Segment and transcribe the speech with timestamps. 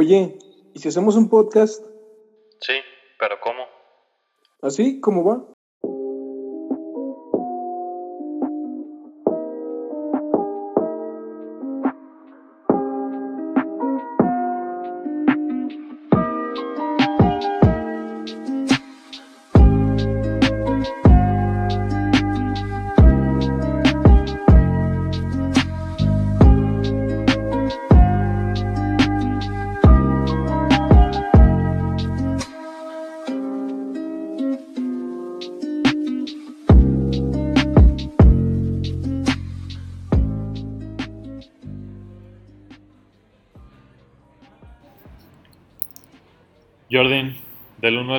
[0.00, 0.38] Oye,
[0.74, 1.84] ¿y si hacemos un podcast
[2.60, 2.74] Sí,
[3.18, 3.64] pero ¿cómo?
[4.62, 5.44] así como va?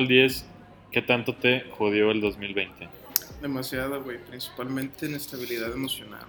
[0.00, 0.44] Al 10,
[0.90, 2.88] ¿qué tanto te jodió el 2020?
[3.40, 4.18] Demasiada, güey.
[4.18, 6.24] Principalmente en estabilidad emocional.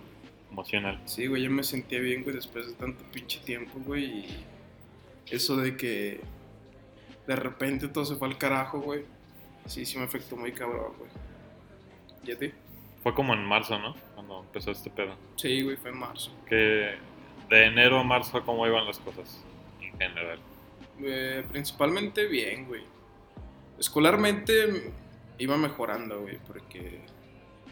[0.52, 1.02] Emocional.
[1.06, 4.04] Sí, güey, yo me sentía bien, güey, después de tanto pinche tiempo, güey.
[4.04, 4.46] Y
[5.32, 6.20] eso de que
[7.28, 9.04] de repente todo se fue al carajo, güey.
[9.66, 11.10] Sí, sí me afectó muy cabrón, güey.
[12.26, 12.52] ¿Y a ti?
[13.04, 13.96] Fue como en marzo, ¿no?
[14.16, 15.16] Cuando empezó este pedo.
[15.38, 16.32] Sí, güey, fue en marzo.
[16.48, 16.96] Que
[17.50, 19.44] de enero a marzo, ¿cómo iban las cosas?
[19.82, 20.40] En general.
[21.02, 22.84] Eh, principalmente bien, güey.
[23.82, 24.94] Escolarmente
[25.40, 27.00] iba mejorando, güey, porque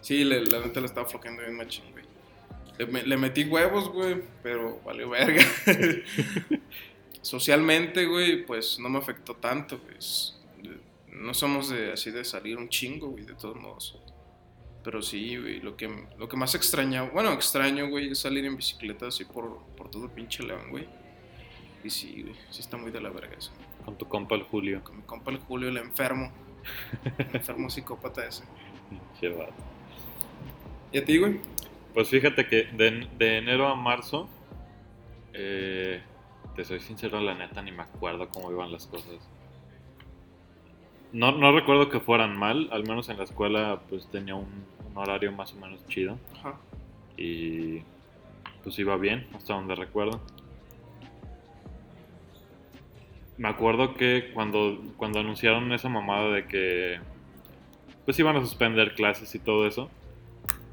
[0.01, 2.03] sí, la neta le estaba floqueando bien machín, güey.
[2.79, 5.43] Le, me- le metí huevos, güey, pero valió verga.
[7.21, 9.97] Socialmente, güey, pues no me afectó tanto, güey.
[9.97, 10.35] Es-
[11.11, 13.95] No somos de, así de salir un chingo, güey, de todos modos.
[14.83, 18.55] Pero sí, güey, lo que, lo que más extraña, bueno, extraño, güey, es salir en
[18.55, 20.87] bicicleta así por, por todo pinche león, güey.
[21.83, 23.51] Y sí, güey, sí está muy de la verga eso.
[23.85, 24.83] Con tu compa el Julio.
[24.83, 26.31] Con mi compa el Julio, el enfermo.
[27.17, 28.43] El enfermo psicópata ese.
[29.19, 29.53] Qué vato.
[30.91, 31.39] ¿Y a ti, güey?
[31.93, 34.29] Pues fíjate que de, de enero a marzo,
[35.33, 36.01] eh,
[36.55, 39.15] te soy sincero, la neta ni me acuerdo cómo iban las cosas.
[41.11, 44.97] No, no recuerdo que fueran mal, al menos en la escuela pues tenía un, un
[44.97, 46.55] horario más o menos chido Ajá.
[47.17, 47.81] y
[48.63, 50.21] pues iba bien, hasta donde recuerdo.
[53.39, 56.99] Me acuerdo que cuando, cuando anunciaron esa mamada de que
[58.03, 59.89] pues iban a suspender clases y todo eso,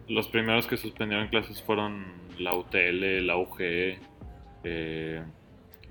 [0.09, 2.05] los primeros que suspendieron clases fueron
[2.41, 3.57] la UTL, la UG,
[4.65, 5.23] eh,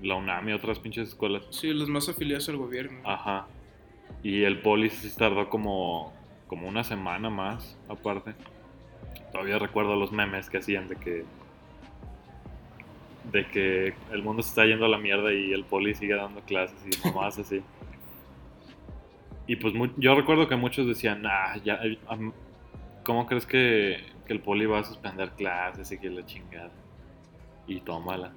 [0.02, 1.46] la UNAM y otras pinches escuelas.
[1.48, 3.00] Sí, los más afiliados al gobierno.
[3.04, 3.46] Ajá.
[4.22, 6.12] Y el poli sí tardó como,
[6.46, 8.34] como una semana más, aparte.
[9.32, 11.24] Todavía recuerdo los memes que hacían de que.
[13.32, 16.40] De que el mundo se está yendo a la mierda y el poli sigue dando
[16.42, 17.62] clases y mamás así.
[19.46, 21.98] Y pues yo recuerdo que muchos decían, ah, ya, eh,
[23.04, 26.72] ¿cómo crees que, que el poli va a suspender clases y que la chingada?
[27.68, 28.32] Y tómala.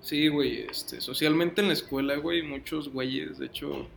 [0.00, 3.88] Sí, güey, este, socialmente en la escuela, güey, muchos güeyes, de hecho,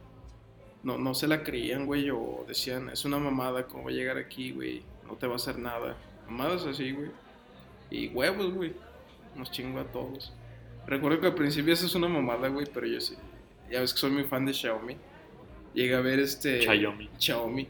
[0.83, 4.17] no, no se la creían, güey, o decían, es una mamada, ¿cómo va a llegar
[4.17, 4.83] aquí, güey?
[5.07, 5.97] No te va a hacer nada.
[6.27, 7.09] Mamadas así, güey.
[7.89, 8.73] Y huevos, güey.
[9.35, 10.33] Nos chingo a todos.
[10.87, 13.15] Recuerdo que al principio eso es una mamada, güey, pero yo sí.
[13.71, 14.97] Ya ves que soy muy fan de Xiaomi.
[15.73, 16.61] Llegué a ver este...
[16.61, 17.09] Xiaomi.
[17.17, 17.67] Xiaomi.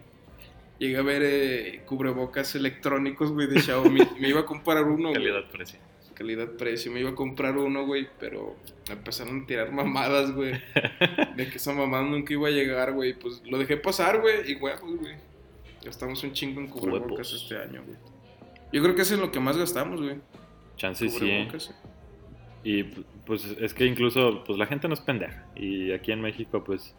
[0.78, 4.02] Llegué a ver eh, cubrebocas electrónicos, güey, de Xiaomi.
[4.20, 5.80] Me iba a comprar uno, Calidad-precio.
[6.14, 6.92] calidad-precio.
[6.92, 8.56] Me iba a comprar uno, güey, pero
[8.90, 10.52] me empezaron a tirar mamadas, güey.
[11.38, 13.18] De que esa mamada nunca iba a llegar, güey.
[13.18, 15.16] Pues lo dejé pasar, güey, y huevos, güey.
[15.84, 17.34] Gastamos un chingo en cubrebocas Huevos.
[17.44, 17.98] este año, güey.
[18.74, 20.18] Yo creo que eso es lo que más gastamos, güey.
[20.76, 21.44] Chance sí, ¿eh?
[22.64, 22.84] Y
[23.26, 25.46] pues es que incluso pues la gente no es pendeja.
[25.56, 26.96] Y aquí en México pues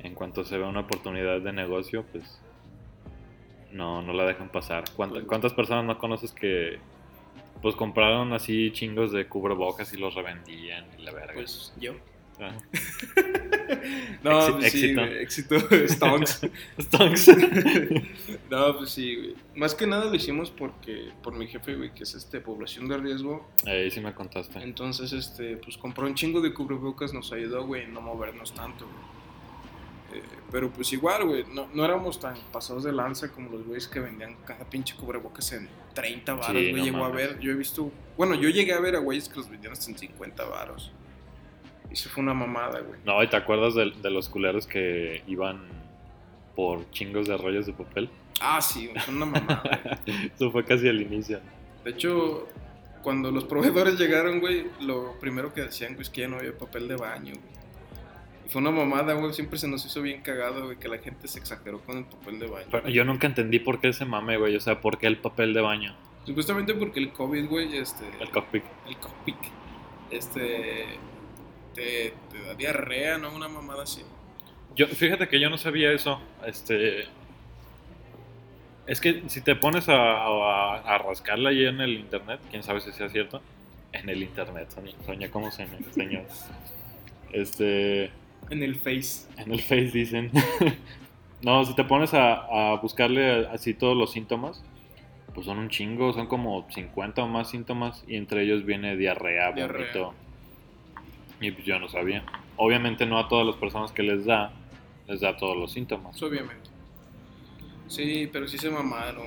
[0.00, 2.40] en cuanto se ve una oportunidad de negocio pues
[3.72, 4.84] no, no la dejan pasar.
[4.96, 6.78] ¿Cuánta- Pues- ¿Cuántas personas no conoces que
[7.62, 11.34] pues compraron así chingos de cubrebocas y los revendían y la verga?
[11.34, 11.94] Pues yo.
[12.40, 12.52] Ah.
[14.22, 15.00] No, pues sí, éxito.
[15.00, 15.58] güey, éxito.
[15.88, 16.40] Stonks.
[16.80, 17.28] Stonks.
[18.50, 19.34] no, pues sí, güey.
[19.54, 22.96] Más que nada lo hicimos porque, por mi jefe, güey, que es este, población de
[22.98, 23.46] riesgo.
[23.66, 24.58] Ahí sí me contaste.
[24.62, 29.18] Entonces, este, pues compró un chingo de cubrebocas, nos ayudó, güey, no movernos tanto, güey.
[30.20, 33.86] Eh, pero pues igual, güey, no, no éramos tan pasados de lanza como los güeyes
[33.88, 36.80] que vendían cada pinche cubrebocas en 30 varos, Sí, güey.
[36.80, 39.36] no Llegó a ver, yo he visto, bueno, yo llegué a ver a güeyes que
[39.36, 40.92] los vendían hasta en 50 varos.
[41.90, 43.00] Y eso fue una mamada, güey.
[43.04, 45.60] No, ¿y te acuerdas de, de los culeros que iban
[46.54, 48.10] por chingos de rollos de papel?
[48.40, 50.30] Ah, sí, fue una mamada, güey.
[50.34, 51.40] Eso fue casi al inicio.
[51.84, 52.46] De hecho,
[53.02, 56.56] cuando los proveedores llegaron, güey, lo primero que decían, güey, es que ya no había
[56.56, 57.58] papel de baño, güey.
[58.46, 59.32] Y fue una mamada, güey.
[59.32, 62.38] Siempre se nos hizo bien cagado, güey, que la gente se exageró con el papel
[62.38, 62.66] de baño.
[62.70, 64.56] Pero yo nunca entendí por qué ese mame, güey.
[64.56, 65.96] O sea, por qué el papel de baño.
[66.24, 68.04] Supuestamente porque el COVID, güey, este...
[68.20, 68.62] El cockpit.
[68.86, 69.36] el cockpit,
[70.10, 70.98] este...
[71.78, 73.32] te, te da diarrea, ¿no?
[73.34, 74.02] Una mamada así.
[74.74, 76.20] Yo, fíjate que yo no sabía eso.
[76.44, 77.06] Este.
[78.86, 82.80] Es que si te pones a, a, a rascarla ahí en el internet, quién sabe
[82.80, 83.40] si sea cierto.
[83.92, 84.68] En el internet,
[85.06, 86.22] soñé, como se me enseñó.
[87.32, 88.10] Este.
[88.50, 89.26] En el face.
[89.36, 90.30] En el Face dicen.
[91.42, 94.64] no, si te pones a, a buscarle así todos los síntomas,
[95.34, 99.52] pues son un chingo, son como 50 o más síntomas y entre ellos viene diarrea,
[99.52, 99.86] Diarrea.
[99.92, 100.14] vómito.
[101.40, 102.24] Y pues yo no sabía.
[102.56, 104.52] Obviamente no a todas las personas que les da,
[105.06, 106.20] les da todos los síntomas.
[106.22, 106.68] Obviamente.
[107.86, 109.26] Sí, pero sí se mamaron.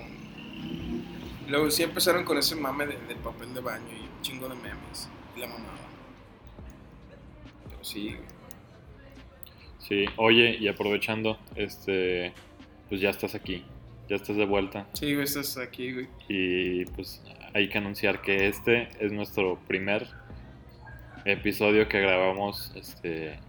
[1.48, 4.56] Luego sí empezaron con ese mame de- del papel de baño y un chingo de
[4.56, 5.10] memes.
[5.36, 5.72] Y la mamada.
[7.70, 8.42] Pero sí, güey.
[9.80, 12.34] Sí, oye, y aprovechando, este,
[12.88, 13.64] pues ya estás aquí,
[14.08, 14.88] ya estás de vuelta.
[14.94, 16.08] Sí, güey, estás aquí, güey.
[16.30, 17.22] Y pues
[17.54, 20.08] hay que anunciar que este es nuestro primer
[21.26, 23.40] episodio que grabamos, este,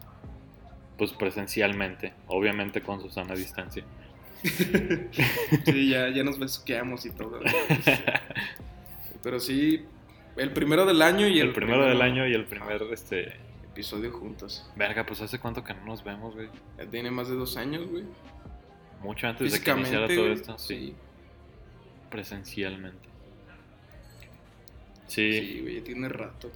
[0.98, 3.84] pues presencialmente, obviamente con Susana a distancia.
[5.64, 7.38] Sí, ya, ya nos besuqueamos y todo.
[7.38, 7.52] güey.
[9.22, 9.84] Pero sí,
[10.36, 13.36] el primero del año y el, el primero del año y el primer, este,
[13.72, 14.70] episodio juntos.
[14.76, 16.48] verga, pues hace cuánto que no nos vemos, güey.
[16.76, 18.04] Ya tiene más de dos años, güey.
[19.00, 20.94] Mucho antes de que iniciara todo güey, esto, sí, sí.
[22.10, 23.08] presencialmente.
[25.06, 26.50] Sí, güey, ya tiene rato.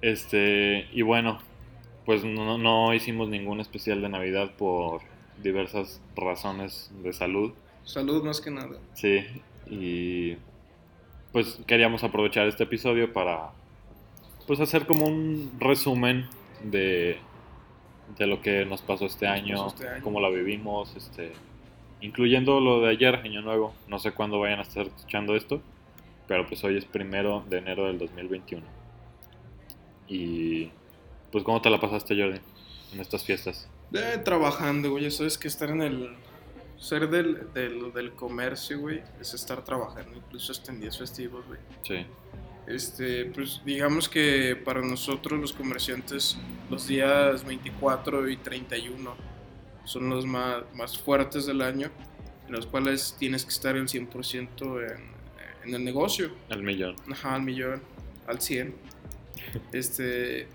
[0.00, 1.38] Este, y bueno,
[2.04, 5.02] pues no, no hicimos ningún especial de Navidad por
[5.42, 7.52] diversas razones de salud.
[7.84, 8.78] Salud más que nada.
[8.94, 9.24] Sí,
[9.68, 10.36] y
[11.32, 13.50] pues queríamos aprovechar este episodio para
[14.46, 16.28] pues hacer como un resumen
[16.62, 17.18] de,
[18.16, 20.04] de lo que nos pasó este año, pasó este año.
[20.04, 21.32] cómo la vivimos, este,
[22.00, 23.74] incluyendo lo de ayer, Año Nuevo.
[23.88, 25.60] No sé cuándo vayan a estar escuchando esto,
[26.28, 28.75] pero pues hoy es primero de enero del 2021.
[30.08, 30.70] Y
[31.32, 32.40] pues ¿cómo te la pasaste, Jordi,
[32.92, 33.68] en estas fiestas?
[33.92, 35.06] Eh, trabajando, güey.
[35.06, 36.16] Eso es que estar en el.
[36.78, 41.58] Ser del, del, del comercio, güey, es estar trabajando, incluso hasta en días festivos, güey.
[41.82, 42.04] Sí,
[42.66, 46.36] Este, pues digamos que para nosotros los comerciantes,
[46.68, 49.14] los días 24 y 31
[49.84, 51.90] son los más, más fuertes del año,
[52.46, 55.02] en los cuales tienes que estar el 100% en,
[55.64, 56.30] en el negocio.
[56.50, 56.94] el millón.
[57.10, 57.82] Ajá, al millón,
[58.26, 58.74] al 100.
[59.72, 60.46] Este,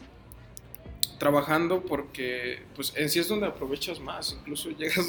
[1.19, 4.33] trabajando porque, pues en sí es donde aprovechas más.
[4.39, 5.07] Incluso llegas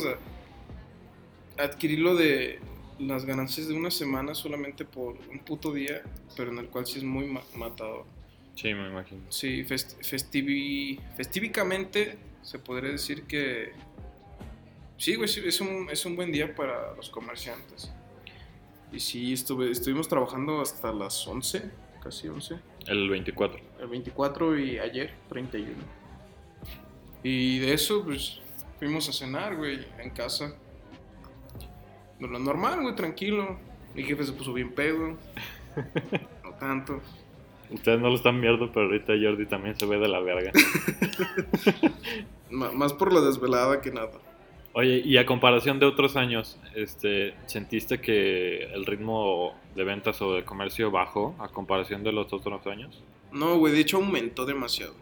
[1.58, 2.60] a adquirirlo de
[2.98, 6.02] las ganancias de una semana solamente por un puto día,
[6.36, 8.04] pero en el cual sí es muy ma- matador.
[8.54, 9.22] Sí, me imagino.
[9.30, 13.72] Sí, fest- festivi- festíficamente se podría decir que.
[14.98, 17.90] Sí, güey, es un, es un buen día para los comerciantes.
[18.92, 21.62] Y sí, estuve, estuvimos trabajando hasta las 11,
[22.02, 22.56] casi 11.
[22.86, 23.60] El 24.
[23.80, 25.70] El 24 y ayer, 31.
[27.22, 28.40] Y de eso, pues,
[28.78, 30.54] fuimos a cenar, güey, en casa.
[32.18, 33.58] Lo normal, güey, tranquilo.
[33.94, 35.16] Mi jefe se puso bien pedo.
[36.44, 37.00] No tanto.
[37.70, 40.52] Ustedes no lo están viendo, pero ahorita Jordi también se ve de la verga.
[42.50, 44.20] Más por la desvelada que nada.
[44.74, 50.32] Oye, y a comparación de otros años, este, ¿sentiste que el ritmo de ventas o
[50.34, 53.02] de comercio bajó a comparación de los otros años?
[53.32, 54.94] No, güey, de hecho aumentó demasiado.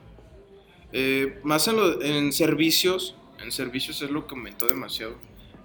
[0.92, 5.14] Eh, más en, lo- en servicios, en servicios es lo que aumentó demasiado.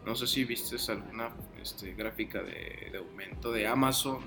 [0.05, 4.19] No sé si viste alguna este, gráfica de, de aumento de Amazon,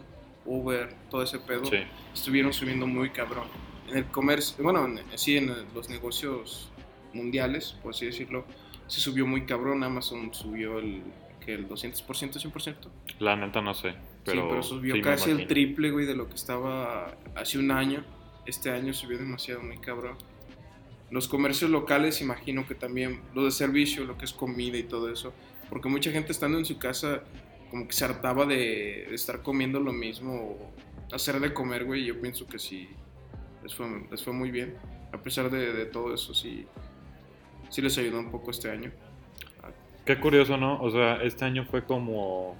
[0.44, 1.64] Uber, todo ese pedo.
[1.66, 1.76] Sí.
[2.12, 3.44] Estuvieron subiendo muy cabrón.
[3.88, 6.68] En el comercio, bueno, en- sí, en los negocios
[7.14, 8.44] mundiales, por así decirlo,
[8.88, 9.85] se subió muy cabrón.
[9.85, 11.02] Amazon subió el,
[11.45, 12.75] que el 200%, 100%.
[13.21, 16.28] La neta no sé, pero, sí, pero subió sí casi el triple, güey, de lo
[16.28, 18.04] que estaba hace un año.
[18.47, 20.16] Este año subió demasiado, muy cabrón.
[21.11, 25.11] Los comercios locales, imagino que también, lo de servicio, lo que es comida y todo
[25.11, 25.33] eso.
[25.68, 27.23] Porque mucha gente estando en su casa,
[27.71, 32.04] como que se hartaba de, de estar comiendo lo mismo o hacer de comer, güey.
[32.04, 32.88] Yo pienso que sí,
[33.62, 34.76] les fue, les fue muy bien.
[35.12, 36.66] A pesar de, de todo eso, sí,
[37.68, 38.90] sí les ayudó un poco este año.
[40.04, 40.80] Qué curioso, ¿no?
[40.80, 42.56] O sea, este año fue como.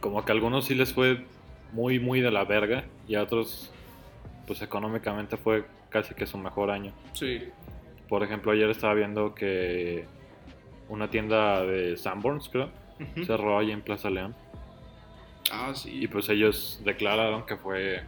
[0.00, 1.24] Como que a algunos sí les fue
[1.72, 3.72] muy, muy de la verga y a otros,
[4.46, 6.92] pues económicamente fue casi que su mejor año.
[7.12, 7.48] Sí,
[8.08, 10.06] Por ejemplo, ayer estaba viendo que
[10.88, 13.24] una tienda de Sanborns, creo, Ujú.
[13.24, 14.34] cerró ahí en Plaza León.
[15.52, 15.90] Ah, sí.
[16.04, 18.02] Y pues ellos declararon que fue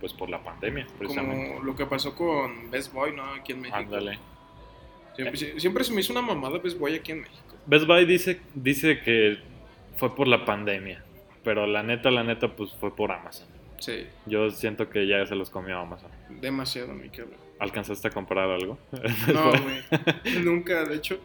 [0.00, 1.48] pues por la pandemia, precisamente.
[1.54, 3.24] Como lo que pasó con Best Boy, ¿no?
[3.34, 3.76] Aquí en México.
[3.78, 4.18] Ándale.
[5.14, 7.54] Siempre, sie- siempre se me hizo una mamada Best Boy aquí en México.
[7.66, 9.38] Best Buy dice, dice que
[9.96, 11.02] fue por la pandemia,
[11.42, 13.48] pero la neta, la neta, pues fue por Amazon.
[13.78, 16.10] Sí, Yo siento que ya se los comió Amazon.
[16.40, 17.36] demasiado, mi cabrón.
[17.58, 18.78] ¿Alcanzaste a comprar algo?
[19.32, 20.42] No, güey.
[20.44, 21.18] Nunca, de hecho,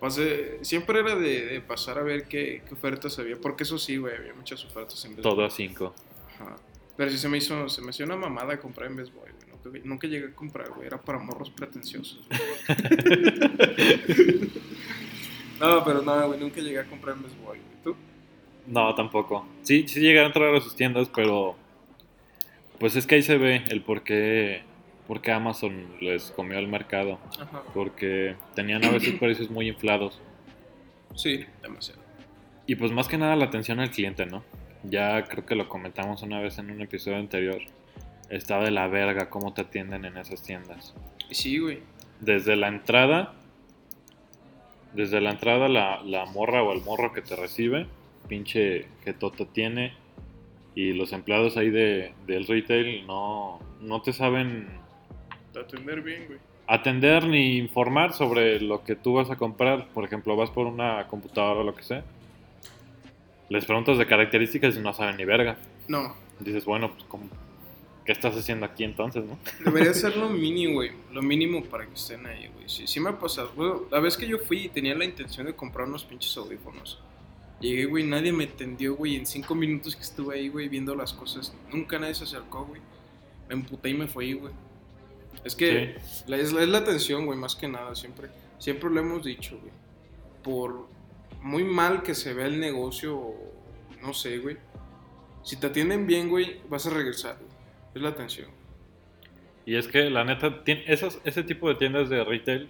[0.00, 3.96] pasé, siempre era de, de pasar a ver qué, qué ofertas había, porque eso sí,
[3.96, 5.46] güey, había muchas ofertas en Best Todo Buy.
[5.46, 5.94] a 5.
[6.34, 6.56] Ajá.
[6.98, 9.46] Pero sí se me hizo, se me hacía una mamada comprar en Best Buy, güey.
[9.62, 10.88] Nunca, nunca llegué a comprar, güey.
[10.88, 12.26] Era para morros pretenciosos,
[15.60, 16.40] no, pero no, güey.
[16.40, 17.60] Nunca llegué a comprar en Best Buy, güey.
[17.84, 17.94] ¿Tú?
[18.66, 19.46] No, tampoco.
[19.62, 21.54] Sí, sí llegaron a entrar a sus tiendas, pero
[22.80, 24.62] pues es que ahí se ve el por qué,
[25.06, 27.20] por qué Amazon les comió el mercado.
[27.40, 27.62] Ajá.
[27.74, 30.20] Porque tenían a veces precios muy inflados.
[31.14, 32.02] Sí, demasiado.
[32.66, 34.42] Y pues más que nada la atención al cliente, ¿no?
[34.84, 37.60] Ya creo que lo comentamos una vez en un episodio anterior.
[38.30, 40.94] Está de la verga cómo te atienden en esas tiendas.
[41.30, 41.80] Sí, güey.
[42.20, 43.34] Desde la entrada,
[44.92, 47.86] desde la entrada la, la morra o el morro que te recibe,
[48.28, 49.94] pinche jetota tiene.
[50.74, 54.68] Y los empleados ahí de, del retail no, no te saben
[55.52, 56.38] De atender bien, güey.
[56.68, 59.88] atender ni informar sobre lo que tú vas a comprar.
[59.88, 62.04] Por ejemplo, vas por una computadora o lo que sea.
[63.48, 65.56] Les preguntas de características y no saben ni verga.
[65.88, 66.14] No.
[66.40, 67.28] Dices, bueno, pues, ¿cómo-
[68.04, 69.38] ¿qué estás haciendo aquí entonces, no?
[69.64, 70.92] Debería ser lo mínimo, güey.
[71.12, 72.68] Lo mínimo para que estén ahí, güey.
[72.68, 73.50] Sí, sí me ha pasado.
[73.56, 77.00] Bueno, la vez que yo fui tenía la intención de comprar unos pinches audífonos.
[77.60, 79.16] Llegué, güey, nadie me atendió, güey.
[79.16, 81.52] En cinco minutos que estuve ahí, güey, viendo las cosas.
[81.72, 82.80] Nunca nadie se acercó, güey.
[83.48, 84.52] Me emputé y me fui, güey.
[85.44, 87.94] Es que la, es, la, es la atención, güey, más que nada.
[87.94, 88.28] Siempre,
[88.58, 89.72] siempre lo hemos dicho, güey.
[90.42, 90.86] Por
[91.42, 93.20] muy mal que se vea el negocio,
[94.02, 94.56] no sé, güey.
[95.42, 97.48] Si te atienden bien, güey, vas a regresar, güey.
[97.94, 98.48] Es la atención.
[99.64, 102.68] Y es que la neta, esos, ese tipo de tiendas de retail,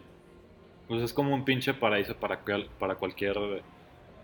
[0.89, 3.37] pues es como un pinche paraíso para, cual- para cualquier...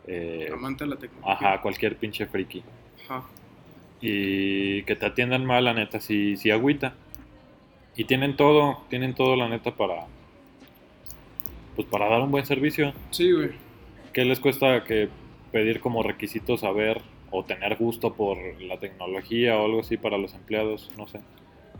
[0.06, 1.32] eh, Amante de la tecnología.
[1.32, 2.62] ajá, cualquier pinche friki.
[3.04, 3.24] Ajá.
[4.00, 6.94] Y que te atiendan mal, la neta, sí, sí agüita.
[7.96, 10.06] Y tienen todo, tienen todo, la neta, para...
[11.76, 12.92] Pues para dar un buen servicio.
[13.10, 13.50] Sí, güey.
[14.14, 15.08] ¿Qué les cuesta que
[15.52, 20.34] pedir como requisitos saber o tener gusto por la tecnología o algo así para los
[20.34, 20.90] empleados?
[20.96, 21.20] No sé.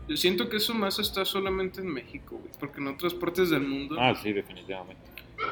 [0.07, 2.51] Yo siento que eso más está solamente en México, güey.
[2.59, 5.01] Porque en otras partes del mundo, Ah, sí, definitivamente.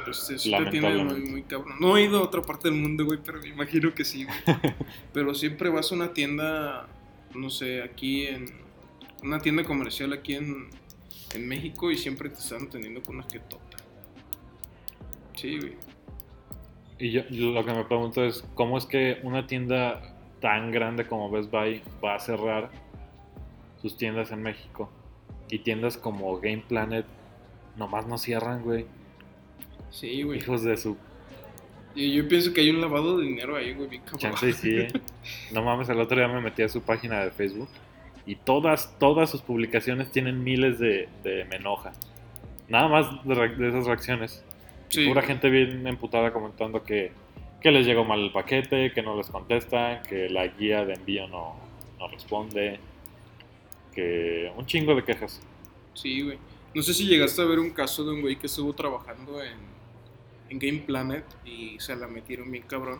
[0.06, 1.78] pues sí te tiene muy, muy cabrón.
[1.80, 4.38] No he ido a otra parte del mundo, güey, pero me imagino que sí, güey.
[5.14, 6.88] pero siempre vas a una tienda,
[7.34, 8.46] no sé, aquí en.
[9.24, 10.68] Una tienda comercial aquí en,
[11.34, 13.78] en México y siempre te están atendiendo con una jetota.
[15.36, 15.74] Sí, güey.
[17.00, 21.06] Y yo, yo lo que me pregunto es, ¿cómo es que una tienda tan grande
[21.06, 22.70] como Best Buy va a cerrar
[23.82, 24.90] sus tiendas en México?
[25.50, 27.06] Y tiendas como Game Planet
[27.76, 28.86] nomás no cierran, güey.
[29.90, 30.40] Sí, güey.
[30.40, 30.98] Hijos de su
[31.96, 34.78] Y yo pienso que hay un lavado de dinero ahí, güey, bien chance sí.
[34.78, 34.88] ¿eh?
[35.52, 37.70] No mames, el otro día me metí a su página de Facebook
[38.26, 41.92] y todas, todas sus publicaciones tienen miles de, de me enoja.
[42.70, 44.44] Nada más de, de esas reacciones.
[44.94, 47.12] Sí, Pura gente bien emputada comentando que,
[47.62, 51.28] que les llegó mal el paquete, que no les contestan, que la guía de envío
[51.28, 51.56] no,
[51.98, 52.80] no responde,
[53.94, 55.42] que un chingo de quejas.
[55.94, 56.38] Sí, güey.
[56.74, 59.58] No sé si llegaste a ver un caso de un güey que estuvo trabajando en,
[60.50, 63.00] en Game Planet y se la metieron bien cabrón.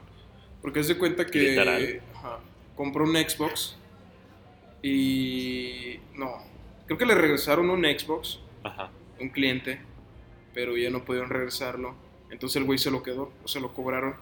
[0.62, 2.40] Porque de cuenta que ajá,
[2.76, 3.78] compró un Xbox
[4.82, 6.00] y...
[6.16, 6.38] No,
[6.86, 8.92] creo que le regresaron un Xbox, Ajá.
[9.20, 9.82] un cliente,
[10.54, 11.96] pero ya no pudieron regresarlo.
[12.30, 14.16] Entonces el güey se lo quedó o se lo cobraron.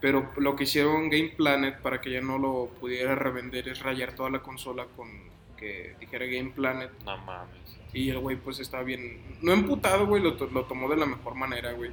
[0.00, 4.14] Pero lo que hicieron Game Planet para que ya no lo pudiera revender es rayar
[4.14, 5.08] toda la consola con
[5.56, 7.78] que dijera Game Planet No mames.
[7.94, 11.34] y el güey pues estaba bien, no emputado, güey, lo, lo tomó de la mejor
[11.34, 11.90] manera, güey.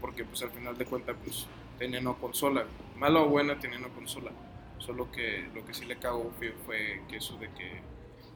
[0.00, 1.46] Porque pues al final de cuentas pues
[1.78, 2.66] tenía no consola.
[2.98, 4.30] Mala o buena tenía no consola.
[4.78, 7.80] Solo que lo que sí le cagó fue, fue que eso de que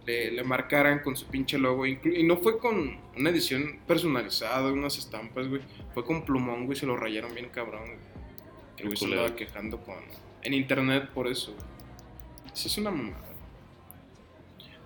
[0.07, 1.87] le, le marcaran con su pinche logo.
[1.87, 5.63] Y no fue con una edición personalizada, unas estampas, güey.
[5.95, 7.99] Fue con plumón, güey, se lo rayaron bien cabrón, güey.
[8.79, 9.97] El güey se andaba quejando con,
[10.43, 11.53] en internet por eso.
[11.53, 12.53] güey.
[12.53, 13.29] Eso es una mamada.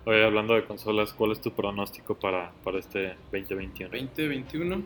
[0.05, 3.89] Oye, hablando de consolas, ¿cuál es tu pronóstico para, para este 2021?
[3.91, 4.83] 2021.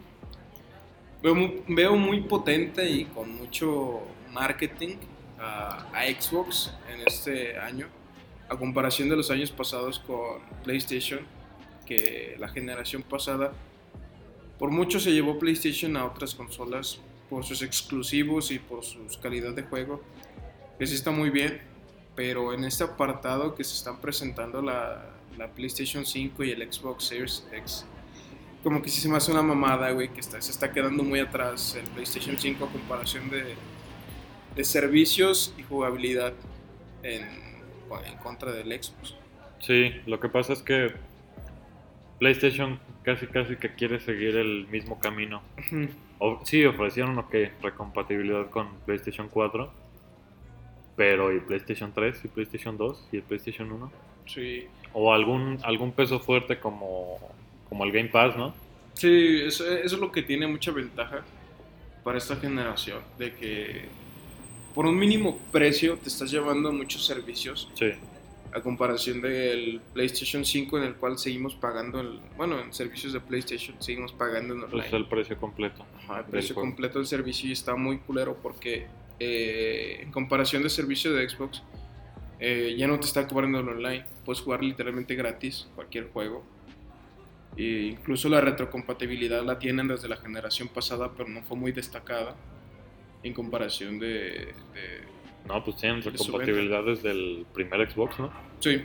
[1.21, 4.95] Veo muy, veo muy potente y con mucho marketing
[5.39, 7.87] a, a Xbox en este año,
[8.51, 11.21] a comparación de los años pasados con PlayStation,
[11.85, 13.53] que la generación pasada,
[14.59, 19.53] por mucho se llevó PlayStation a otras consolas por sus exclusivos y por su calidad
[19.53, 20.03] de juego,
[20.77, 21.61] que sí está muy bien,
[22.13, 27.05] pero en este apartado que se están presentando la, la PlayStation 5 y el Xbox
[27.05, 27.85] Series X,
[28.65, 31.21] como que sí se me hace una mamada, güey, que está, se está quedando muy
[31.21, 33.55] atrás el PlayStation 5 a comparación de,
[34.57, 36.33] de servicios y jugabilidad
[37.01, 37.50] en,
[37.99, 39.15] en contra del Xbox.
[39.59, 40.91] Sí, lo que pasa es que
[42.19, 45.41] PlayStation casi casi que quiere seguir el mismo camino.
[46.19, 49.71] O- sí, ofrecieron lo que recompatibilidad con PlayStation 4,
[50.95, 53.91] pero y PlayStation 3 y PlayStation 2 y el PlayStation 1
[54.27, 54.67] Sí.
[54.93, 57.17] o algún algún peso fuerte como
[57.69, 58.53] como el Game Pass, ¿no?
[58.93, 61.21] Sí, eso, eso es lo que tiene mucha ventaja
[62.03, 63.85] para esta generación, de que
[64.73, 67.91] por un mínimo precio te estás llevando muchos servicios Sí.
[68.53, 73.19] a comparación del PlayStation 5 en el cual seguimos pagando, el, bueno, en servicios de
[73.21, 74.81] PlayStation seguimos pagando en online.
[74.83, 75.85] Pues el precio completo.
[76.03, 76.69] Ajá, el precio juego.
[76.69, 78.87] completo del servicio y está muy culero porque
[79.19, 81.61] eh, en comparación de servicio de Xbox
[82.39, 86.43] eh, ya no te está cobrando el online, puedes jugar literalmente gratis cualquier juego.
[87.57, 92.35] E incluso la retrocompatibilidad la tienen desde la generación pasada, pero no fue muy destacada
[93.23, 94.07] en comparación de...
[94.73, 95.03] de-
[95.47, 98.31] No, pues tienen compatibilidad desde el primer Xbox, ¿no?
[98.59, 98.81] Sí.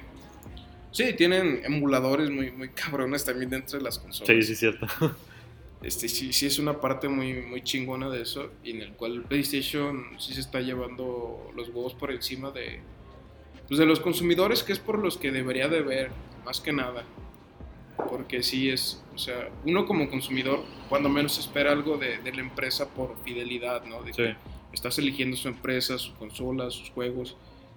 [0.92, 4.28] Sí, tienen emuladores muy, muy cabrones también dentro de las consolas.
[4.28, 4.86] Sí, sí, cierto.
[5.82, 9.22] Este, sí, sí es una parte muy, muy chingona de eso, y en el cual
[9.28, 12.80] PlayStation sí se está llevando los huevos por encima de,
[13.68, 16.10] pues de los consumidores, que es por los que debería de ver,
[16.46, 17.04] más que nada.
[17.96, 22.40] Porque sí es, o sea, uno como consumidor, cuando menos espera algo de, de la
[22.40, 24.02] empresa por fidelidad, ¿no?
[24.02, 24.22] De Sí.
[24.22, 24.36] que
[24.72, 27.36] estás eligiendo su empresa, su consola, sus juegos,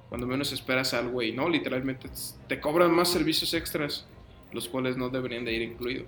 [0.10, 2.10] cuando menos esperas algo y no, literalmente
[2.48, 4.08] te cobran más servicios extras,
[4.52, 6.08] los cuales no deberían de ir incluidos.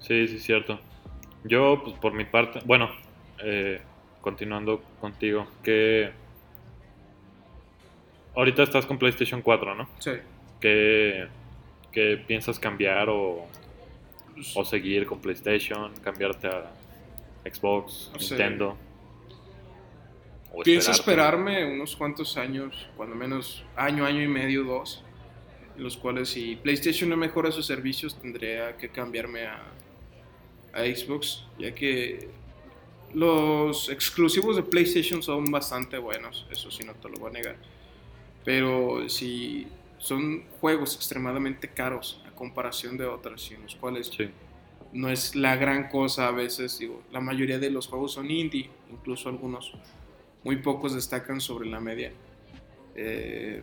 [0.00, 0.80] Sí, sí, cierto.
[1.44, 2.90] Yo, pues por mi parte, bueno,
[3.42, 3.80] eh,
[4.22, 6.10] continuando contigo, que
[8.34, 9.88] ahorita estás con PlayStation 4, ¿no?
[9.98, 10.12] Sí.
[10.60, 11.26] ¿Qué,
[11.94, 13.46] qué piensas cambiar o,
[14.34, 16.72] Pues, o seguir con PlayStation, cambiarte a
[17.44, 18.10] Xbox.
[18.18, 18.76] Nintendo?
[20.52, 25.04] O Pienso esperarme unos cuantos años, cuando menos año, año y medio, dos,
[25.76, 29.62] en los cuales si PlayStation no mejora sus servicios tendría que cambiarme a,
[30.72, 32.28] a Xbox, ya que
[33.14, 37.56] los exclusivos de PlayStation son bastante buenos, eso sí no te lo voy a negar.
[38.44, 39.66] Pero si
[40.04, 44.28] son juegos extremadamente caros a comparación de otros, y en los cuales Sí,
[44.92, 48.68] no es la gran cosa a veces, digo, la mayoría de los juegos son indie,
[48.90, 49.72] incluso algunos,
[50.44, 52.12] muy pocos destacan sobre la media.
[52.94, 53.62] Eh,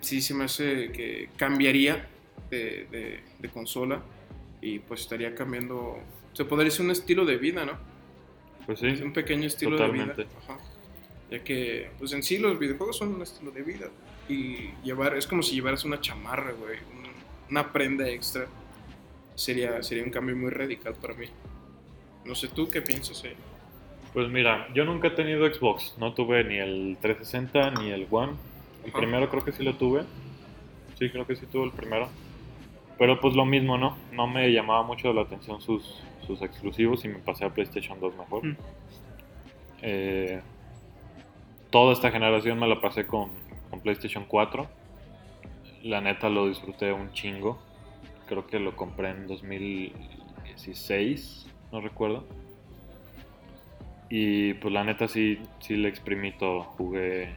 [0.00, 2.06] sí se me hace que cambiaría
[2.48, 4.02] de, de- de consola
[4.60, 5.98] y pues estaría cambiando,
[6.32, 7.72] se podría decir un estilo de vida, ¿no?
[8.66, 10.22] pues sí, Es un pequeño estilo de totalmente.
[10.24, 10.28] vida.
[10.44, 10.58] Ajá.
[11.30, 13.88] Ya que, pues en sí los videojuegos son un estilo de vida.
[14.28, 17.12] Y llevar, es como si llevaras una chamarra, güey, un-
[17.50, 18.46] una prenda extra.
[19.34, 21.26] Sería, sería un cambio muy radical para mí.
[22.24, 23.34] No sé tú qué piensas, eh.
[24.12, 28.32] Pues mira, yo nunca he tenido Xbox, no tuve ni el 360 ni el One.
[28.84, 28.98] El Ajá.
[28.98, 30.02] primero creo que sí lo tuve.
[30.98, 32.08] Sí, creo que sí tuve el primero.
[32.98, 33.96] Pero pues lo mismo, ¿no?
[34.12, 38.14] No me llamaba mucho la atención sus, sus exclusivos y me pasé a PlayStation 2
[38.16, 38.44] mejor.
[38.44, 38.56] Mm.
[39.80, 40.40] Eh,
[41.70, 43.30] toda esta generación me la pasé con,
[43.72, 44.68] con PlayStation 4.
[45.84, 47.58] La neta lo disfruté un chingo.
[48.28, 52.24] Creo que lo compré en 2016, no recuerdo.
[54.10, 56.62] Y pues la neta sí, sí le exprimí todo.
[56.62, 57.34] Jugué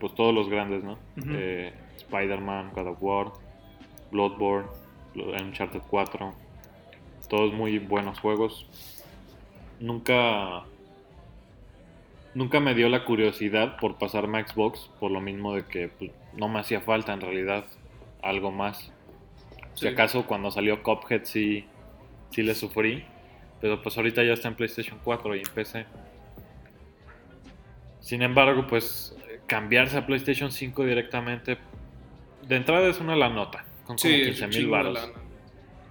[0.00, 0.98] pues todos los grandes, ¿no?
[1.32, 3.32] Eh, Spider-Man, God of War,
[4.10, 4.68] Bloodborne,
[5.14, 6.34] lo- Uncharted 4.
[7.28, 8.66] Todos muy buenos juegos.
[9.80, 10.64] Nunca...
[12.38, 16.12] Nunca me dio la curiosidad por pasarme a Xbox, por lo mismo de que pues,
[16.36, 17.64] no me hacía falta en realidad
[18.22, 18.92] algo más.
[19.74, 19.88] Si Sí.
[19.88, 21.64] acaso cuando salió Cuphead sí,
[22.30, 23.02] sí le sufrí,
[23.60, 25.86] pero pues ahorita ya está en PlayStation 4 y en PC.
[27.98, 29.16] Sin embargo, pues
[29.48, 31.58] cambiarse a PlayStation 5 directamente,
[32.46, 35.12] de entrada es una la nota, con como Sí, es 15 un mil baros.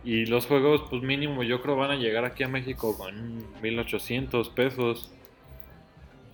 [0.06, 4.48] Y los juegos, pues mínimo, yo creo van a llegar aquí a México con 1800
[4.52, 5.12] pesos.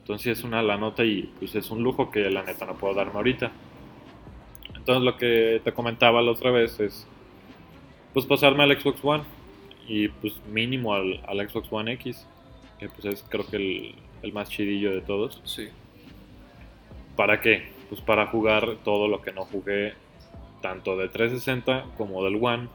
[0.04, 2.94] Entonces es una la nota y pues es un lujo que la neta no puedo
[2.94, 3.52] darme ahorita.
[4.76, 7.08] Entonces lo que te comentaba la otra vez es
[8.14, 9.24] pues pasarme al Xbox One
[9.88, 12.28] y pues mínimo al, al Xbox One X,
[12.80, 15.42] que pues es creo que el, el más chidillo de todos.
[15.46, 15.70] Sí.
[17.16, 17.72] ¿Para qué?
[17.90, 19.94] Pues para jugar todo lo que no jugué
[20.62, 22.68] tanto de 360 como del One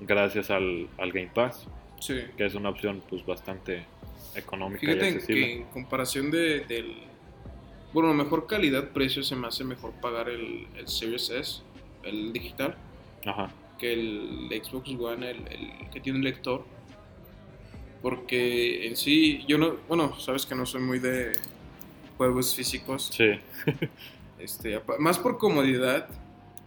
[0.00, 1.66] gracias al, al Game Pass,
[1.98, 2.20] Sí.
[2.36, 3.86] que es una opción pues bastante
[4.34, 5.46] económica y Fíjate accesible.
[5.46, 6.96] que en comparación de, del...
[7.92, 11.62] Bueno, mejor calidad-precio se me hace mejor pagar el, el Series S,
[12.02, 12.76] el digital,
[13.24, 13.50] Ajá.
[13.78, 16.64] que el Xbox One, el, el que tiene un lector.
[18.02, 19.76] Porque en sí, yo no...
[19.88, 21.32] Bueno, sabes que no soy muy de
[22.16, 23.10] juegos físicos.
[23.12, 23.30] Sí,
[24.38, 26.08] Este, más por comodidad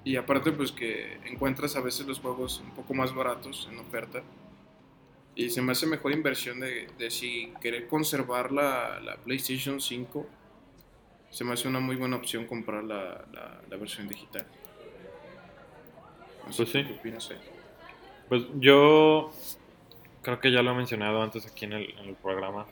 [0.04, 4.24] Y aparte, pues que encuentras a veces los juegos un poco más baratos en oferta.
[5.40, 10.28] Y se me hace mejor inversión de, de si querer conservar la, la PlayStation 5,
[11.30, 14.46] se me hace una muy buena opción comprar la, la, la versión digital.
[16.46, 16.84] No sé Pues sí.
[16.84, 17.32] ¿Qué opinas?
[18.28, 19.32] Pues yo
[20.22, 22.66] creo que ya lo he mencionado antes aquí en el, en el programa.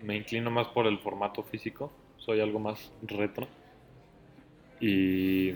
[0.00, 1.90] Me inclino más por el formato físico.
[2.18, 3.48] Soy algo más retro.
[4.78, 5.54] Y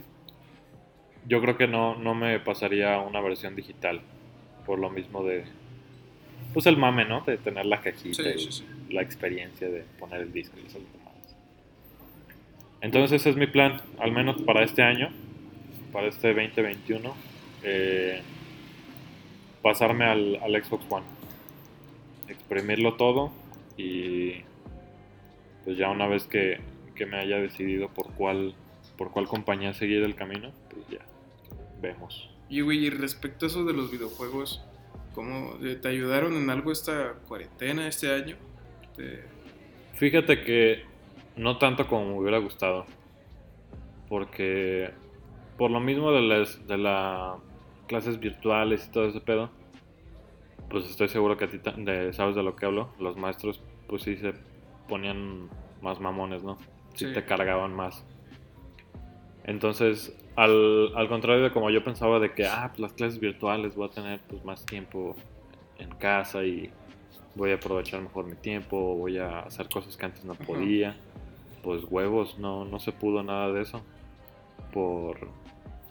[1.25, 4.01] yo creo que no, no me pasaría una versión digital.
[4.67, 5.45] Por lo mismo de.
[6.55, 7.21] Pues el mame, ¿no?
[7.23, 8.65] De tener la cajita Sí, y sí, sí.
[8.91, 11.37] la experiencia de poner el disco y esas mamadas.
[12.81, 15.11] Entonces ese es mi plan, al menos para este año,
[15.93, 17.15] para este 2021.
[17.65, 18.23] eh,
[19.63, 21.05] pasarme al, al Xbox One.
[22.29, 23.33] Exprimirlo todo
[23.77, 24.43] y
[25.65, 26.61] pues ya una vez que,
[26.95, 28.55] que me haya decidido por cuál,
[28.97, 31.05] por cuál compañía seguir el camino, pues ya
[31.81, 32.31] vemos.
[32.49, 34.63] Y güey, y respecto a eso de los videojuegos,
[35.15, 38.37] ¿cómo eh, te ayudaron en algo esta cuarentena este año?
[38.97, 39.25] Te-
[39.95, 40.85] Fíjate que
[41.37, 42.87] no tanto como me hubiera gustado.
[44.09, 44.91] Porque
[45.57, 47.37] por lo mismo de las de la
[47.87, 49.51] clases virtuales y todo ese pedo,
[50.71, 52.91] pues estoy seguro que a ti de- sabes de lo que hablo.
[52.99, 54.35] Los maestros pues sí se
[54.89, 55.49] ponían
[55.83, 56.57] más mamones, ¿no?
[56.95, 57.13] Sí, Sí.
[57.13, 58.05] te cargaban más.
[59.49, 63.75] Entonces, al, al contrario de como yo pensaba de que, ah, pues las clases virtuales
[63.75, 65.17] voy a tener pues más tiempo
[65.79, 66.71] en casa y
[67.35, 70.99] voy a aprovechar mejor mi tiempo, voy a hacer cosas que antes no podía.
[71.63, 73.81] Pues huevos, no, no se pudo nada de eso.
[74.71, 75.17] Por,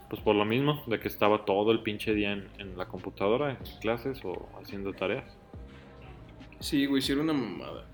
[0.08, 3.50] pues por lo mismo, de que estaba todo el pinche día en, en la computadora,
[3.50, 5.36] en clases o haciendo tareas.
[6.60, 7.88] Sí, güey, era una mamada.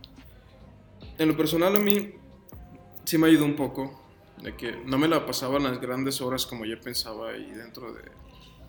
[1.17, 2.09] En lo personal a mí
[3.05, 4.02] sí me ayudó un poco.
[4.41, 8.03] De que no me la pasaba las grandes horas como yo pensaba ahí dentro de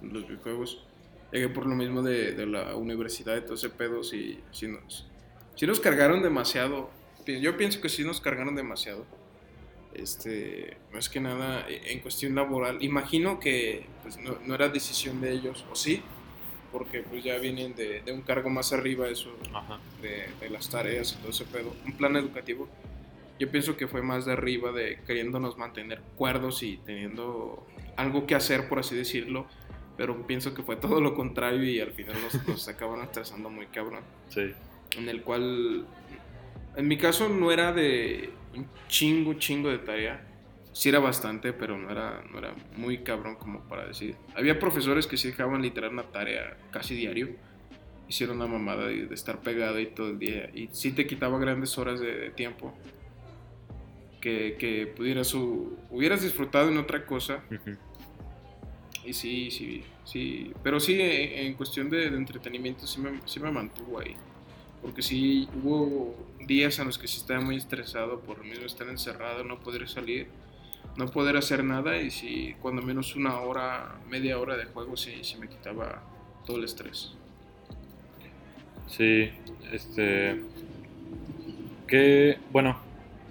[0.02, 0.84] los videojuegos.
[1.32, 5.06] Que por lo mismo de, de la universidad y todo ese pedo, sí, sí nos,
[5.56, 6.90] sí nos cargaron demasiado.
[7.26, 9.04] Yo pienso que sí nos cargaron demasiado.
[9.94, 12.82] Este, más que nada eh, en cuestión laboral.
[12.82, 16.02] Imagino que pues, no, no era decisión de ellos, o sí,
[16.72, 19.78] porque pues ya vienen de, de un cargo más arriba eso Ajá.
[20.02, 21.72] de, de las tareas y todo ese pedo.
[21.84, 22.68] Un plan educativo.
[23.38, 27.66] Yo pienso que fue más de arriba de queriéndonos mantener cuerdos y teniendo
[27.96, 29.46] algo que hacer, por así decirlo.
[29.96, 33.66] Pero pienso que fue todo lo contrario y al final nos, nos acabaron estresando muy
[33.66, 34.02] cabrón.
[34.28, 34.52] Sí.
[34.96, 35.86] En el cual,
[36.76, 40.26] en mi caso, no era de un chingo, chingo de tarea.
[40.72, 44.16] Sí era bastante, pero no era, no era muy cabrón como para decir.
[44.34, 47.28] Había profesores que sí dejaban literal una tarea casi diario.
[48.08, 50.50] Hicieron una mamada de, estar pegado ahí todo el día.
[50.52, 52.76] Y sí te quitaba grandes horas de, de tiempo.
[54.24, 57.42] Que, que pudieras, hubieras disfrutado en otra cosa.
[59.04, 60.50] Y sí, sí, sí.
[60.62, 64.16] Pero sí, en, en cuestión de, de entretenimiento, sí me, sí me mantuvo ahí.
[64.80, 68.88] Porque sí hubo días en los que sí estaba muy estresado por lo mismo estar
[68.88, 70.28] encerrado, no poder salir,
[70.96, 72.00] no poder hacer nada.
[72.00, 76.02] Y sí, cuando menos una hora, media hora de juego, sí, sí me quitaba
[76.46, 77.12] todo el estrés.
[78.88, 79.28] Sí,
[79.70, 80.40] este.
[81.86, 82.78] Que, bueno,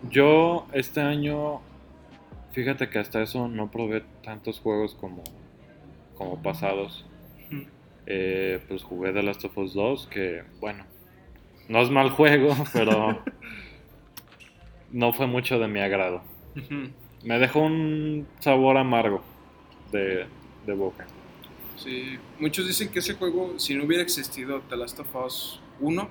[0.10, 1.62] yo este año,
[2.52, 5.24] fíjate que hasta eso no probé tantos juegos como,
[6.16, 7.06] como pasados.
[8.06, 10.86] Eh, pues jugué The Last of Us 2, que, bueno,
[11.70, 13.24] no es mal juego, pero
[14.92, 16.22] no fue mucho de mi agrado.
[17.24, 19.24] Me dejó un sabor amargo
[19.92, 20.26] de,
[20.66, 21.08] de boca.
[21.78, 26.10] Sí, muchos dicen que ese juego, si no hubiera existido The Last of Us 1,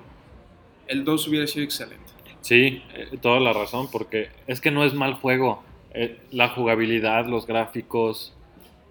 [0.87, 2.02] el 2 hubiera sido excelente.
[2.43, 5.63] Sí, eh, toda la razón, porque es que no es mal juego.
[5.93, 8.33] Eh, la jugabilidad, los gráficos,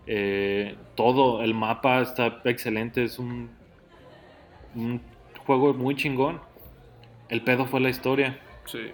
[0.06, 3.50] eh, todo, el mapa está excelente, es un,
[4.74, 5.00] un
[5.46, 6.40] juego muy chingón.
[7.28, 8.40] El pedo fue la historia.
[8.64, 8.90] Sí.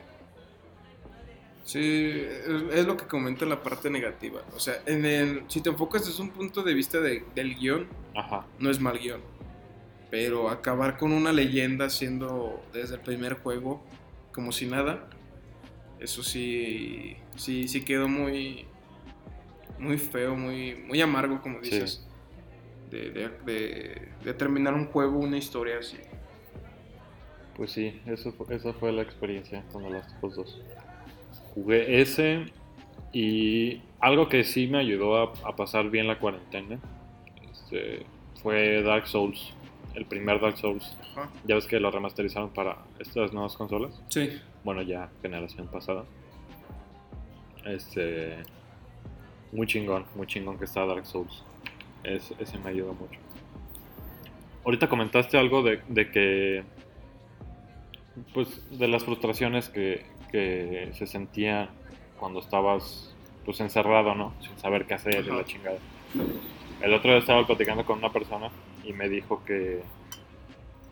[1.65, 4.41] Sí, es, es lo que comenta en la parte negativa.
[4.57, 7.87] O sea, en el, si te enfocas desde un punto de vista de- del guion,
[8.15, 8.45] Ajá.
[8.59, 9.21] no es mal guion.
[10.11, 13.83] Pero acabar con una leyenda siendo desde el primer juego
[14.33, 15.09] como si nada,
[16.01, 18.67] eso sí, sí, sí quedó muy,
[19.79, 21.71] muy feo, muy, muy amargo, como Sí.
[21.71, 22.05] dices.
[22.91, 25.99] De, de- de- de terminar un juego, una historia así.
[27.57, 30.63] Pues sí, eso esa fue la experiencia con The Last of Us 2.
[31.55, 32.47] Jugué ese
[33.13, 36.79] y algo que sí me ayudó a, a pasar bien la cuarentena
[37.51, 38.07] este,
[38.43, 39.53] fue Dark Souls,
[39.99, 40.97] el primer Dark Souls.
[41.13, 41.29] Ajá.
[41.45, 44.01] Ya ves que lo remasterizaron para estas nuevas consolas.
[44.09, 44.31] Sí.
[44.63, 46.05] Bueno, ya generación pasada.
[47.65, 48.37] Este.
[49.53, 51.45] muy chingón, muy chingón que está Dark Souls.
[52.05, 53.19] Es, ese me ayuda mucho.
[54.65, 56.63] Ahorita comentaste algo de, de que,
[58.33, 61.71] pues, de las frustraciones que, que se sentían
[62.21, 64.33] cuando estabas, pues, encerrado, ¿no?
[64.41, 65.39] Sin saber qué hacer y Ajá.
[65.39, 65.79] la chingada.
[66.81, 68.51] El otro día estaba platicando con una persona
[68.89, 69.83] y me dijo que,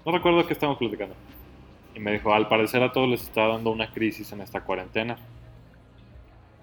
[0.04, 1.16] no recuerdo qué estábamos platicando.
[1.94, 5.16] Y me dijo, al parecer a todos les está dando una crisis en esta cuarentena.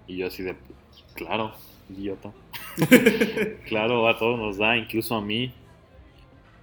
[0.06, 0.54] Y yo así de,
[1.14, 1.52] claro,
[1.90, 2.30] idiota.
[3.66, 5.52] claro, a todos nos da, incluso a mí.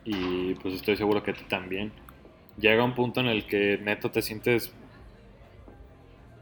[0.05, 1.91] Y pues estoy seguro que a ti también.
[2.57, 4.73] Llega un punto en el que neto te sientes,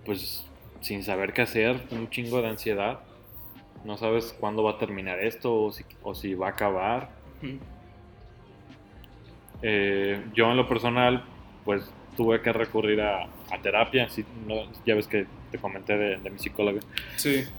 [0.05, 0.45] pues,
[0.81, 2.99] sin saber qué hacer, un chingo de ansiedad.
[3.83, 7.09] No sabes cuándo va a terminar esto o si, o si va a acabar.
[7.41, 7.57] Ujú.
[9.61, 11.23] Eh, yo en lo personal,
[11.65, 14.07] pues tuve que recurrir a, a terapia.
[14.47, 16.79] No- ya ves que te comenté de, de mi psicóloga.
[17.17, 17.43] Sí.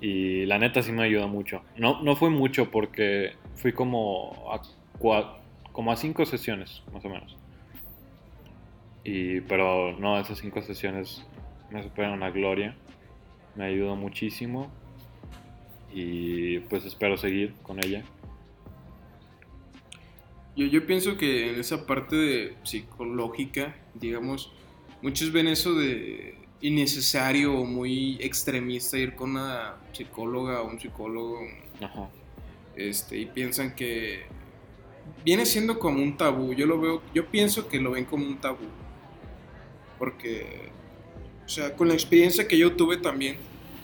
[0.00, 1.62] Y la neta sí me ayuda mucho.
[1.76, 4.60] No, no fue mucho porque fui como a,
[4.98, 5.38] cua-
[5.72, 7.36] como a cinco sesiones, más o menos.
[9.04, 11.26] Y, pero no, esas cinco sesiones
[11.70, 12.76] me superan a gloria.
[13.56, 14.70] Me ayudó muchísimo.
[15.92, 18.04] Y pues espero seguir con ella.
[20.58, 24.52] Yo, yo pienso que en esa parte de psicológica, digamos,
[25.02, 31.38] muchos ven eso de innecesario o muy extremista ir con una psicóloga o un psicólogo
[31.80, 32.10] Ajá.
[32.74, 34.24] este, y piensan que
[35.24, 36.52] viene siendo como un tabú.
[36.54, 38.66] Yo lo veo, yo pienso que lo ven como un tabú.
[39.96, 40.70] Porque,
[41.46, 43.36] o sea, con la experiencia que yo tuve también,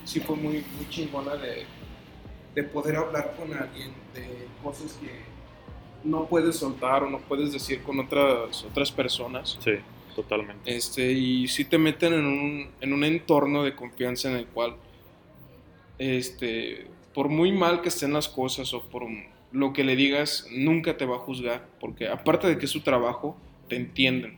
[0.05, 1.67] sí fue muy, muy chingona de,
[2.53, 5.34] de poder hablar con alguien de cosas que
[6.05, 9.59] no puedes soltar o no puedes decir con otras, otras personas.
[9.63, 9.73] Sí,
[10.15, 10.75] totalmente.
[10.77, 14.77] Este, y sí te meten en un, en un entorno de confianza en el cual,
[15.99, 19.05] este, por muy mal que estén las cosas o por
[19.53, 22.81] lo que le digas, nunca te va a juzgar, porque aparte de que es su
[22.81, 23.37] trabajo,
[23.69, 24.37] te entienden,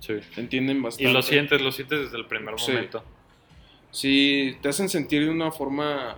[0.00, 0.14] Sí.
[0.34, 1.10] te entienden bastante.
[1.10, 2.72] Y lo sientes, lo sientes desde el primer Sí.
[2.72, 3.02] momento.
[3.90, 6.16] Sí, te hacen sentir de una forma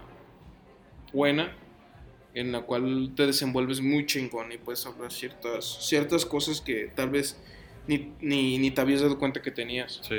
[1.12, 1.54] buena,
[2.36, 7.08] en la cual te desenvuelves muy chingón y puedes hablar ciertas, ciertas cosas que tal
[7.08, 7.40] vez
[7.88, 10.00] ni, ni, ni te habías dado cuenta que tenías.
[10.02, 10.18] Sí,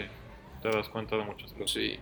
[0.64, 1.72] te das cuenta de muchas cosas.
[1.72, 2.00] Sí.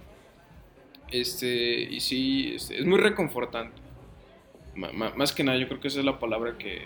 [1.12, 3.76] Este, y sí, este, es muy reconfortante.
[4.76, 6.84] Ma- más que nada, yo creo que esa es la palabra que,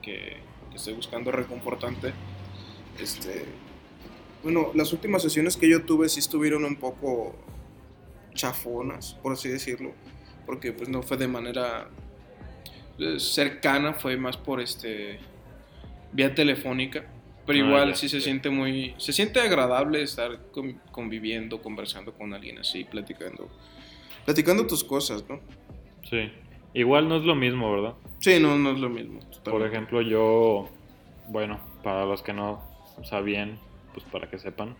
[0.00, 0.38] que,
[0.70, 2.14] que estoy buscando, reconfortante.
[2.98, 3.44] Este,
[4.42, 7.36] bueno, las últimas sesiones que yo tuve sí estuvieron un poco
[8.32, 9.92] chafonas, por así decirlo,
[10.46, 11.90] porque pues no fue de manera
[13.18, 15.18] cercana, fue más por este
[16.12, 17.04] vía telefónica,
[17.46, 18.24] pero Ah, igual ya, sí se ya.
[18.24, 23.48] siente muy, se siente agradable estar con- conviviendo, conversando con alguien así, platicando,
[24.24, 25.40] platicando tus cosas, ¿no?
[26.08, 26.30] Sí.
[26.74, 27.94] Igual no es lo mismo, ¿verdad?
[28.20, 29.20] Sí, no, no es lo mismo.
[29.44, 30.68] Por ejemplo, yo,
[31.28, 32.62] bueno, para los que no
[33.02, 33.58] sabían,
[33.92, 34.76] pues para que sepan,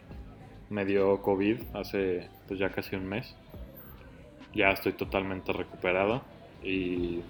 [0.69, 3.35] me dio COVID hace pues ya casi un mes.
[4.55, 6.23] Ya estoy totalmente recuperado
[6.63, 7.21] y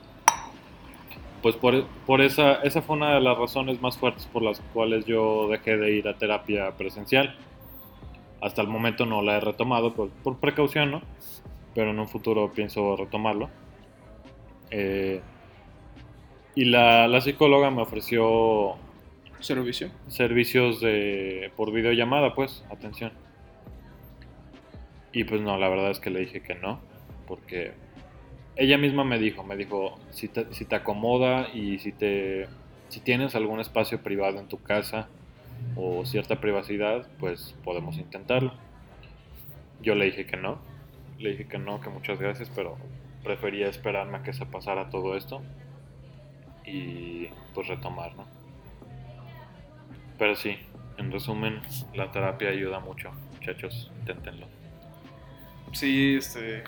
[1.42, 5.05] pues por, por esa, esa fue una de las razones más fuertes por las cuales
[5.07, 7.37] yo dejé de ir a terapia presencial.
[8.40, 11.03] Hasta el momento no la he retomado por, por precaución, ¿no?
[11.74, 13.50] Pero en un futuro pienso retomarlo.
[14.70, 15.20] Eh,
[16.55, 18.76] y la, la psicóloga me ofreció
[19.40, 19.90] servicio.
[20.09, 23.12] servicios de por videollamada, pues, atención.
[25.12, 26.81] Y pues no, la verdad es que le dije que no,
[27.26, 27.72] porque
[28.61, 32.46] ella misma me dijo, me dijo, si te, si te acomoda y si te
[32.90, 35.09] si tienes algún espacio privado en tu casa
[35.77, 38.53] o cierta privacidad, pues podemos intentarlo.
[39.81, 40.59] Yo le dije que no,
[41.18, 42.77] le dije que no, que muchas gracias, pero
[43.25, 45.40] prefería esperarme a que se pasara todo esto
[46.66, 48.27] y pues retomar, ¿no?
[50.18, 50.59] Pero sí,
[50.99, 51.62] en resumen,
[51.94, 54.49] la terapia ayuda mucho, muchachos, inténtenlo.
[55.73, 56.62] Sí, este.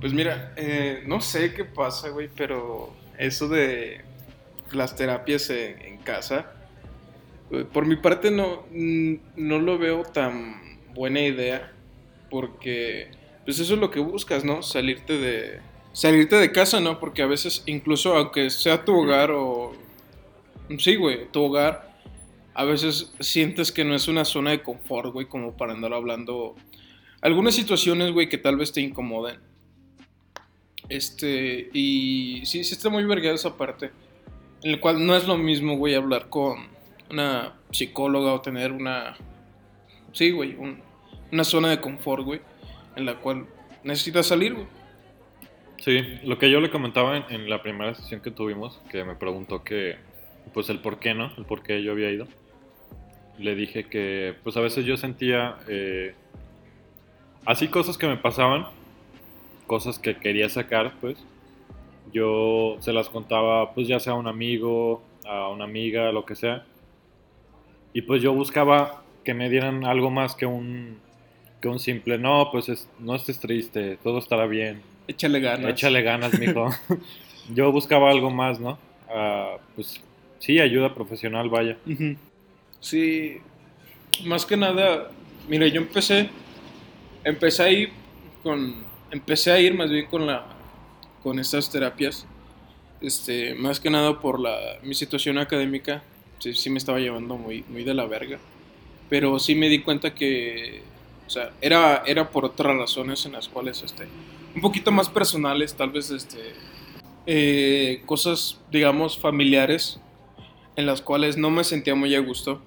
[0.00, 4.02] Pues mira, eh, no sé qué pasa, güey, pero eso de
[4.72, 6.52] las terapias en, en casa,
[7.50, 11.72] eh, por mi parte no, mm, no lo veo tan buena idea,
[12.30, 13.10] porque
[13.44, 14.62] pues eso es lo que buscas, ¿no?
[14.62, 15.60] Salirte de,
[15.92, 17.00] salirte de casa, ¿no?
[17.00, 19.72] Porque a veces, incluso aunque sea tu hogar o...
[20.78, 21.98] Sí, güey, tu hogar,
[22.54, 26.54] a veces sientes que no es una zona de confort, güey, como para andar hablando
[27.20, 29.40] algunas situaciones, güey, que tal vez te incomoden.
[30.88, 33.90] Este, y sí, sí está muy vergada esa parte.
[34.62, 36.66] En la cual no es lo mismo, güey, hablar con
[37.10, 39.16] una psicóloga o tener una.
[40.12, 40.80] Sí, güey, un-
[41.30, 42.40] una zona de confort, güey.
[42.96, 43.46] En la cual
[43.84, 44.66] necesitas salir, güey.
[45.78, 49.14] Sí, lo que yo le comentaba en, en la primera sesión que tuvimos, que me
[49.14, 49.96] preguntó que,
[50.52, 51.32] pues el por qué, ¿no?
[51.36, 52.26] El por qué yo había ido.
[53.38, 56.14] Le dije que, pues a veces yo sentía, eh,
[57.44, 58.66] así cosas que me pasaban,
[59.68, 61.16] cosas que quería sacar, pues,
[62.12, 66.34] yo se las contaba, pues ya sea a un amigo, a una amiga, lo que
[66.34, 66.64] sea.
[67.92, 70.98] Y pues yo buscaba que me dieran algo más que un,
[71.60, 74.82] que un simple, no, pues es- no estés triste, todo estará bien.
[75.06, 75.70] Échale ganas.
[75.72, 76.68] Échale ganas, mijo.
[77.54, 78.78] Yo buscaba algo más, ¿no?
[79.08, 80.02] Ah, pues
[80.38, 81.78] sí, ayuda profesional, vaya.
[82.80, 83.38] Sí,
[84.24, 85.10] más que nada,
[85.48, 86.28] mira, yo empecé,
[87.24, 87.88] empecé a ir
[88.42, 90.46] con, empecé a ir más bien con la,
[91.22, 92.26] con estas terapias,
[93.00, 96.02] este, más que nada por la, mi situación académica,
[96.38, 98.38] sí, sí me estaba llevando muy, muy de la verga,
[99.08, 100.82] pero sí me di cuenta que,
[101.26, 104.08] o sea, era, era por otras razones en las cuales, este,
[104.54, 106.54] un poquito más personales, tal vez, este,
[107.26, 110.00] eh, cosas, digamos, familiares,
[110.76, 112.62] en las cuales no me sentía muy a gusto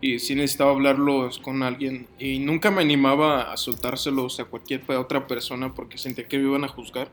[0.00, 5.26] y sí necesitaba hablarlos con alguien y nunca me animaba a soltárselos a cualquier otra
[5.26, 7.08] persona porque sentía que me iban a juzgar.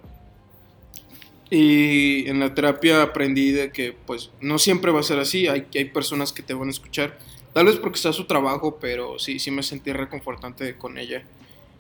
[1.50, 5.66] Y en la terapia aprendí de que pues no siempre va a ser así, hay,
[5.74, 7.18] hay personas que te van a escuchar,
[7.54, 11.24] tal vez porque sea su trabajo, pero sí, sí me sentí reconfortante con ella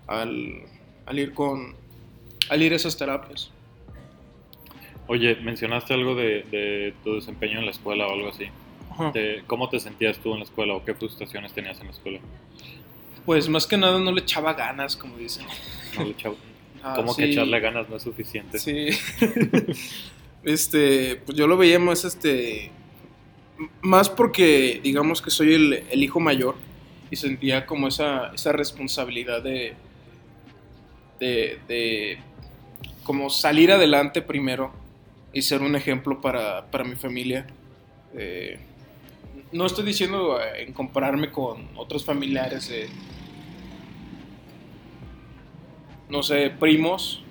[0.08, 0.62] al,
[1.06, 1.76] al ir con,
[2.50, 3.52] al ir a esas terapias.
[5.08, 8.46] Oye, mencionaste algo de, de tu desempeño en la escuela o algo así.
[9.48, 12.20] ¿Cómo te sentías tú en la escuela o qué frustraciones tenías en la escuela?
[13.26, 15.46] Pues más que nada no le echaba ganas, como dicen.
[15.98, 16.36] No le echaba-
[16.88, 18.60] Ah, ¿Cómo que echarle ganas no es suficiente?
[18.60, 18.90] Sí.
[20.44, 22.70] este, pues yo lo veía más, este,
[23.82, 26.56] más porque, digamos que soy el, el hijo mayor
[27.10, 29.74] y sentía como esa, esa responsabilidad de,
[31.20, 32.20] de, de,
[33.04, 34.72] como salir adelante primero
[35.34, 37.48] y ser un ejemplo para, para mi familia.
[38.16, 38.60] Eh,
[39.56, 42.90] no estoy diciendo eh, en compararme con otros familiares de,
[46.10, 47.24] no sé, primos,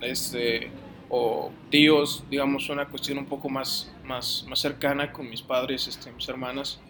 [0.00, 0.70] este,
[1.08, 6.12] o tíos, digamos, una cuestión un poco más, más, más cercana con mis padres, este,
[6.12, 6.80] mis hermanas.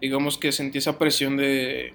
[0.00, 1.94] Digamos que sentí esa presión de,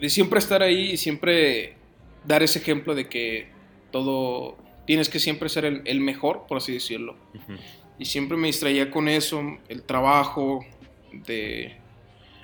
[0.00, 1.76] de siempre estar ahí y siempre
[2.24, 3.50] dar ese ejemplo de que
[3.92, 7.14] todo, tienes que siempre ser el, mejor, por así decirlo.
[8.02, 10.64] Y siempre me distraía con eso, el trabajo,
[11.12, 11.76] de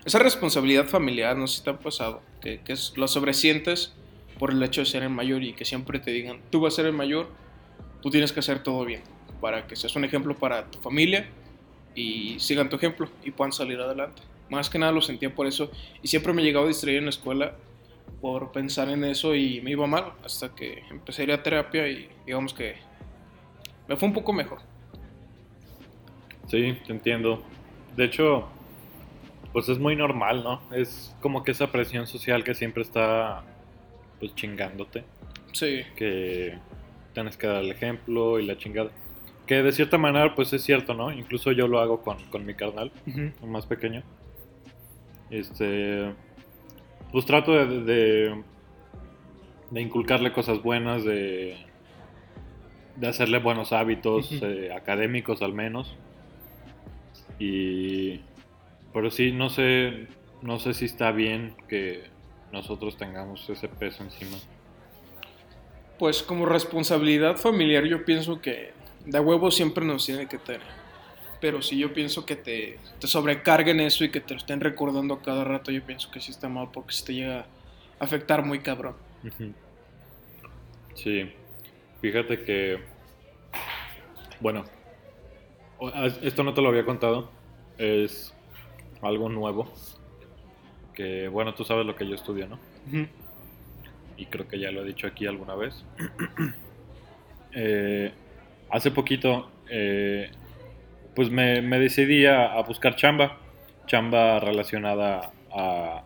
[0.05, 3.93] esa responsabilidad familiar, no sé si te ha pasado, que, que es, lo sobresientes
[4.39, 6.77] por el hecho de ser el mayor y que siempre te digan, tú vas a
[6.77, 7.29] ser el mayor,
[8.01, 9.03] tú tienes que hacer todo bien,
[9.41, 11.29] para que seas un ejemplo para tu familia
[11.93, 14.23] y sigan tu ejemplo y puedan salir adelante.
[14.51, 15.73] Más que nada lo sentía por eso
[16.05, 17.57] y siempre me llegaba a distraer en la escuela
[18.21, 21.89] por pensar en eso y me iba mal hasta que empecé a ir a terapia
[21.89, 22.77] y digamos que
[23.89, 24.68] me fue un poco mejor.
[26.49, 27.43] Sí, te entiendo.
[27.97, 28.49] De hecho,
[29.53, 30.61] pues es muy normal, ¿no?
[30.73, 33.43] Es como que esa presión social que siempre está
[34.21, 35.05] pues chingándote,
[35.53, 35.83] Sí.
[35.97, 36.59] que
[37.15, 38.91] tienes que dar el ejemplo y la chingada.
[39.47, 41.13] Que de cierta manera pues es cierto, ¿no?
[41.13, 44.03] Incluso yo lo hago con, con mi carnal, el más pequeño.
[45.31, 46.13] Este,
[47.13, 48.43] pues trato de, de,
[49.71, 51.57] de inculcarle cosas buenas, de,
[52.97, 55.97] de hacerle buenos hábitos eh, académicos al menos.
[57.39, 58.21] Y,
[58.93, 60.09] pero sí, no sé,
[60.43, 62.05] no sé si está bien que
[62.53, 64.37] nosotros tengamos ese peso encima.
[65.99, 68.73] Pues como responsabilidad familiar yo pienso que
[69.05, 70.63] de huevo siempre nos tiene que tener.
[71.41, 75.15] Pero si yo pienso que te, te sobrecarguen eso y que te lo estén recordando
[75.15, 78.45] a cada rato, yo pienso que sí está mal porque se te llega a afectar
[78.45, 78.97] muy cabrón.
[80.95, 81.33] Sí,
[82.01, 82.81] fíjate que,
[84.41, 84.65] bueno,
[86.23, 87.31] esto no te lo había contado,
[87.79, 88.35] es
[89.03, 89.73] algo nuevo,
[90.95, 92.59] que bueno, tú sabes lo que yo estudio, ¿no?
[94.17, 95.85] Y creo que ya lo he dicho aquí alguna vez.
[97.61, 98.13] Eh,
[98.69, 100.31] hace poquito, eh,
[101.17, 103.39] pues me, me decidí a, a buscar chamba,
[103.87, 106.05] chamba relacionada a,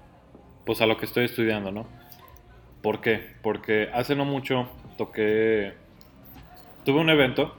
[0.64, 1.86] pues a lo que estoy estudiando, ¿no?
[2.80, 3.34] ¿Por qué?
[3.42, 5.74] Porque hace no mucho toqué,
[6.84, 7.54] tuve un evento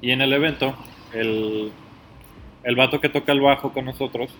[0.00, 0.76] y en el evento
[1.16, 1.72] el,
[2.64, 4.30] el vato que toca el bajo con nosotros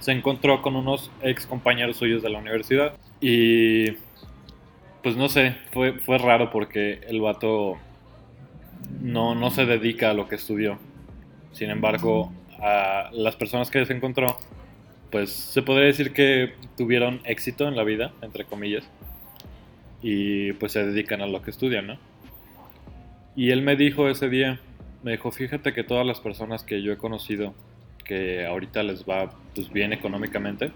[0.00, 3.92] se encontró con unos ex compañeros suyos de la universidad y
[5.02, 7.76] pues no sé, fue, fue raro porque el vato
[9.00, 10.78] no, no se dedica a lo que estudió.
[11.52, 14.36] Sin embargo, a las personas que se encontró,
[15.10, 18.88] pues se podría decir que tuvieron éxito en la vida, entre comillas.
[20.02, 21.98] y pues se dedican a lo que estudian, ¿no?
[23.34, 24.60] Y él me dijo ese día,
[25.06, 27.54] me dijo, fíjate que todas las personas que yo he conocido
[28.04, 30.72] que ahorita les va pues bien económicamente,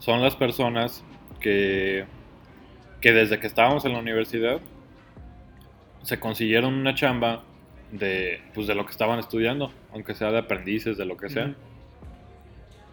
[0.00, 1.02] son las personas
[1.40, 2.04] que,
[3.00, 4.60] que desde que estábamos en la universidad
[6.02, 7.42] se consiguieron una chamba
[7.90, 11.54] de, pues de lo que estaban estudiando, aunque sea de aprendices, de lo que sea.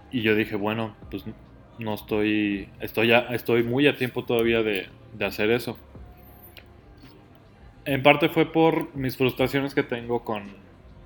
[0.09, 1.25] Y yo dije, bueno, pues
[1.79, 5.77] no estoy, estoy, ya, estoy muy a tiempo todavía de, de hacer eso.
[7.85, 10.43] En parte fue por mis frustraciones que tengo con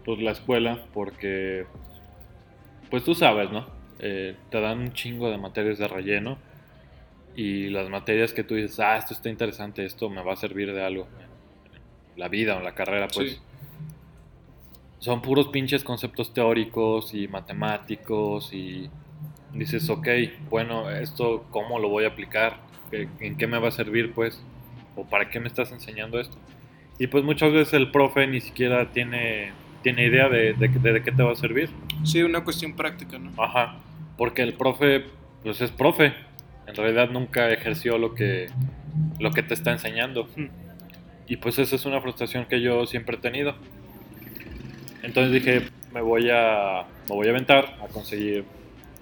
[0.03, 1.65] pues, la escuela, porque,
[2.89, 3.65] pues tú sabes, ¿no?
[3.99, 6.37] Eh, te dan un chingo de materias de relleno
[7.35, 10.73] y las materias que tú dices, ah, esto está interesante, esto me va a servir
[10.73, 13.39] de algo en la vida o en la carrera, pues Sí.
[14.99, 18.89] son puros pinches conceptos teóricos y matemáticos y
[19.53, 20.07] dices, ok,
[20.49, 22.57] bueno, esto cómo lo voy a aplicar,
[22.91, 24.41] ¿Qué- en qué me va a servir, pues,
[24.95, 26.37] o para qué me estás enseñando esto.
[26.97, 29.51] Y pues muchas veces el profe ni siquiera tiene,
[29.83, 31.69] tiene idea de, de, de- de qué te va a servir.
[32.03, 33.31] Sí, una cuestión práctica, ¿no?
[33.41, 33.77] Ajá,
[34.17, 35.05] porque el profe,
[35.43, 36.13] pues es profe,
[36.67, 38.47] en realidad nunca ejerció lo que,
[39.19, 40.21] lo que te está enseñando.
[40.23, 40.47] Ujú.
[41.27, 43.55] Y pues esa es una frustración que yo siempre he tenido.
[45.03, 48.45] Entonces dije, me voy a, me voy a aventar a conseguir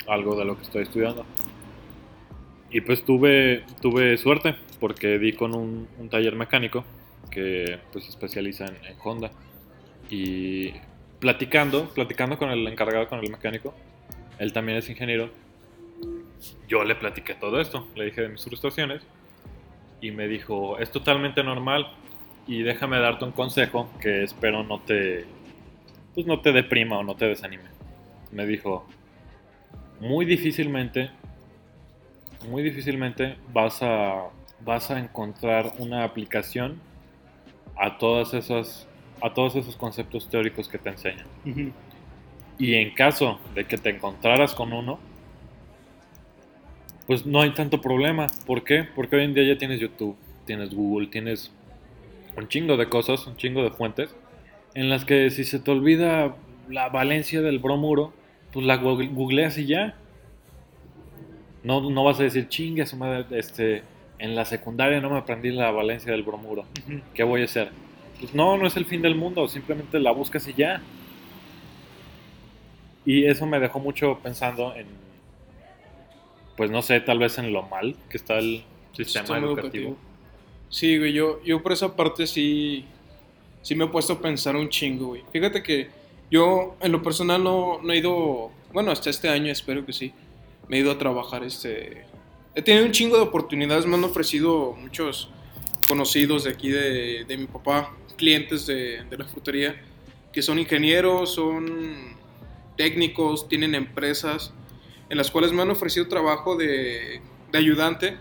[0.08, 1.26] algo de lo que estoy estudiando.
[2.72, 6.84] Y pues tuve, tuve suerte porque di con un, un taller mecánico
[7.34, 9.32] que pues se especializa en, en Honda.
[10.10, 10.74] Y
[11.20, 13.74] platicando, platicando con el encargado, con el mecánico,
[14.40, 15.30] él también es ingeniero,
[16.68, 19.04] yo le platiqué todo esto, le dije de mis frustraciones
[20.02, 21.88] y me dijo, es totalmente normal
[22.48, 25.26] y déjame darte un consejo que espero no te,
[26.14, 27.70] pues no te deprima o no te desanime.
[28.32, 28.86] Me dijo,
[30.00, 31.10] muy difícilmente,
[32.50, 34.26] muy difícilmente vas a,
[34.60, 36.82] vas a encontrar una aplicación
[37.78, 38.88] a todas esas,
[39.22, 41.26] a todos esos conceptos teóricos que te enseñan.
[42.60, 45.00] Y en caso de que te encontraras con uno,
[47.08, 48.28] pues no hay tanto problema.
[48.46, 48.84] ¿Por qué?
[48.96, 50.16] Porque hoy en día ya tienes YouTube,
[50.46, 51.52] tienes Google, tienes
[52.38, 54.16] un chingo de cosas, un chingo de fuentes,
[54.74, 56.36] en las que si se te olvida
[56.70, 58.14] la valencia del bromuro,
[58.52, 59.96] pues la google- googleas y ya.
[61.64, 63.84] No, no vas a decir, chingue su madre, este,
[64.20, 66.66] en la secundaria no me aprendí la valencia del bromuro.
[67.14, 67.72] ¿Qué voy a hacer?
[68.20, 70.82] Pues no, no es el fin del mundo, simplemente la buscas y ya.
[73.06, 74.88] Y eso me dejó mucho pensando en,
[76.56, 79.98] pues no sé, tal vez en lo mal que está el sistema, Sistema educativo.
[80.70, 82.86] Sí, güey, yo, yo por esa parte sí,
[83.62, 85.24] sí me he puesto a pensar un chingo, güey.
[85.32, 85.90] Fíjate que
[86.32, 90.14] yo en lo personal no, no he ido, bueno, hasta este año espero que sí,
[90.68, 92.06] me he ido a trabajar, este...
[92.56, 95.30] He tenido un chingo de oportunidades, me han ofrecido muchos
[95.88, 99.82] conocidos de aquí de, de mi papá, clientes de, de la frutería,
[100.32, 102.16] que son ingenieros, son
[102.78, 104.54] técnicos, tienen empresas,
[105.10, 108.18] en las cuales me han ofrecido trabajo de, de ayudante,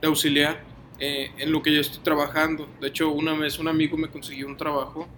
[0.00, 0.62] de auxiliar,
[1.00, 2.68] eh, en lo que yo estoy trabajando.
[2.80, 5.08] De hecho, una vez un amigo me consiguió un trabajo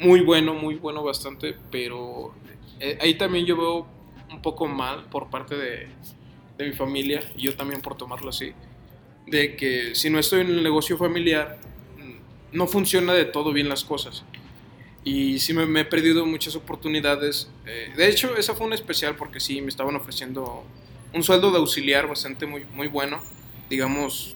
[0.00, 2.34] muy bueno, muy bueno bastante, pero
[2.80, 3.86] eh, ahí también yo veo
[4.30, 5.88] un poco mal por parte de,
[6.56, 8.52] de mi familia, y yo también por tomarlo así,
[9.26, 11.58] de que si no estoy en el negocio familiar,
[11.98, 14.24] mm, no funciona de todo bien las cosas.
[15.04, 17.48] Y sí me, he perdido muchas oportunidades.
[17.64, 20.64] Eh, de hecho, esa fue una especial porque sí me estaban ofreciendo
[21.12, 23.22] un sueldo de auxiliar bastante muy, muy bueno,
[23.70, 24.34] digamos,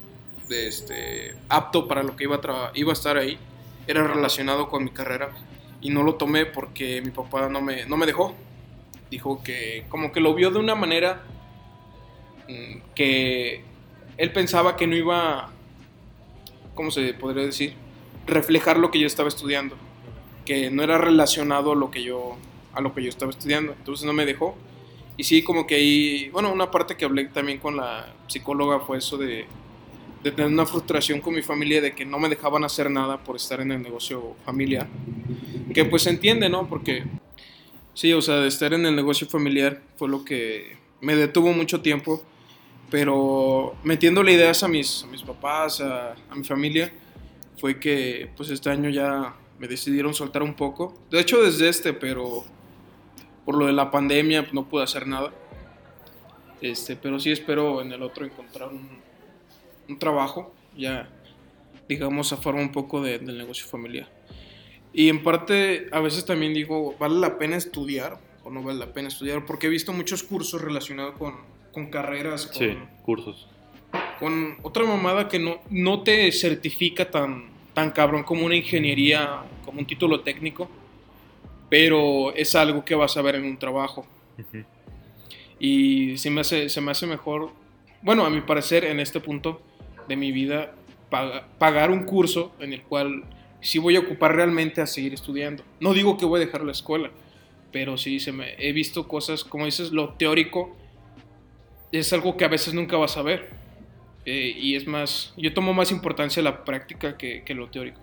[0.48, 3.38] de este, apto para lo que iba a, iba a estar ahí.
[3.86, 5.32] Era relacionado con mi carrera
[5.80, 8.34] y no lo tomé porque mi papá no me, no me dejó.
[9.10, 11.24] Dijo que como que lo vio de una manera
[12.94, 13.62] que
[14.20, 15.50] él pensaba que no iba,
[16.74, 17.72] ¿cómo se podría decir?
[18.26, 19.76] Reflejar lo que yo estaba estudiando.
[20.44, 22.36] Que no era relacionado a lo que yo
[22.74, 23.72] a lo que yo estaba estudiando.
[23.72, 24.56] Entonces no me dejó.
[25.16, 28.98] Y sí como que ahí bueno una parte que hablé también con la psicóloga fue
[28.98, 29.46] eso de,
[30.22, 33.36] de tener una frustración con mi familia de que no me dejaban hacer nada por
[33.36, 34.86] estar en el negocio familiar.
[35.72, 37.04] Que pues se entiende no porque
[37.94, 41.80] sí o sea de estar en el negocio familiar fue lo que me detuvo mucho
[41.80, 42.22] tiempo
[42.90, 46.92] pero metiéndole ideas a mis, a mis papás a, a mi familia
[47.58, 50.94] fue que pues este año ya me decidieron soltar un poco.
[51.10, 52.44] De hecho desde este, pero
[53.44, 55.32] por lo de la pandemia pues, no pude hacer nada.
[56.60, 58.88] Este, pero sí espero en el otro encontrar un,
[59.88, 61.08] un trabajo, ya
[61.88, 64.08] digamos a forma un poco de- del negocio familiar.
[64.92, 68.92] Y en parte a veces también digo, ¿vale la pena estudiar o no vale la
[68.92, 69.46] pena estudiar?
[69.46, 71.34] Porque he visto muchos cursos relacionados con,
[71.72, 73.48] con carreras, con, Sí, cursos.
[74.18, 77.44] con otra mamada que no, no te certifica tan,
[77.74, 80.68] tan cabrón como una ingeniería, como un título técnico,
[81.68, 84.06] pero es algo que vas a ver en un trabajo.
[85.58, 87.50] Y se me hace, se me hace mejor,
[88.02, 89.60] bueno, a mi parecer, en este punto
[90.08, 90.74] de mi vida,
[91.10, 93.24] paga- pagar un curso en el cual
[93.60, 95.62] sí voy a ocupar realmente a seguir estudiando.
[95.80, 97.10] No digo que voy a dejar la escuela,
[97.72, 100.74] pero sí se me, he visto cosas, como dices, lo teórico
[101.98, 103.48] es algo que a veces nunca vas a ver.
[104.24, 108.00] Eh, y es más, yo tomo más importancia la práctica que, que lo teórico.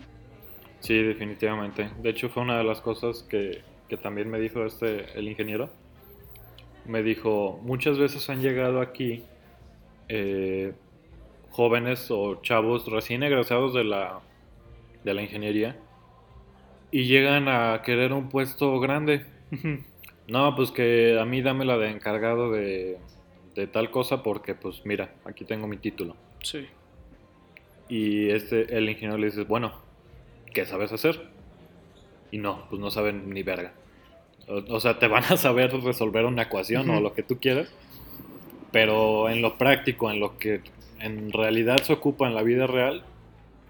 [0.79, 1.89] Sí, definitivamente.
[2.01, 5.69] De hecho, fue una de las cosas que, que también me dijo este, el ingeniero.
[6.85, 9.23] Me dijo, muchas veces han llegado aquí
[10.07, 10.73] eh,
[11.51, 14.21] jóvenes o chavos recién egresados de la,
[15.03, 15.77] de la ingeniería
[16.91, 19.25] y llegan a querer un puesto grande.
[20.27, 22.97] No, pues que a mí dame la de encargado de,
[23.61, 26.15] de tal cosa porque pues mira, aquí tengo mi título.
[26.41, 26.67] Sí.
[27.89, 29.71] Y este, el ingeniero le dice, bueno,
[30.53, 31.29] ¿qué sabes hacer?
[32.31, 33.73] Y no, pues no saben ni verga.
[34.47, 37.01] O, o sea, te van a saber resolver una ecuación o Ujú.
[37.01, 37.73] lo que tú quieras,
[38.71, 40.61] pero en lo práctico, en lo que
[40.99, 43.03] en realidad se ocupa en la vida real,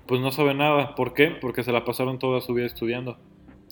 [0.06, 0.96] pues no saben nada.
[0.96, 1.28] ¿Por qué?
[1.30, 3.18] Porque se la pasaron toda su vida estudiando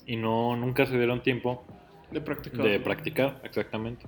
[0.06, 1.64] y no nunca se dieron tiempo
[2.12, 2.64] De practicar.
[2.64, 4.06] de practicar, exactamente.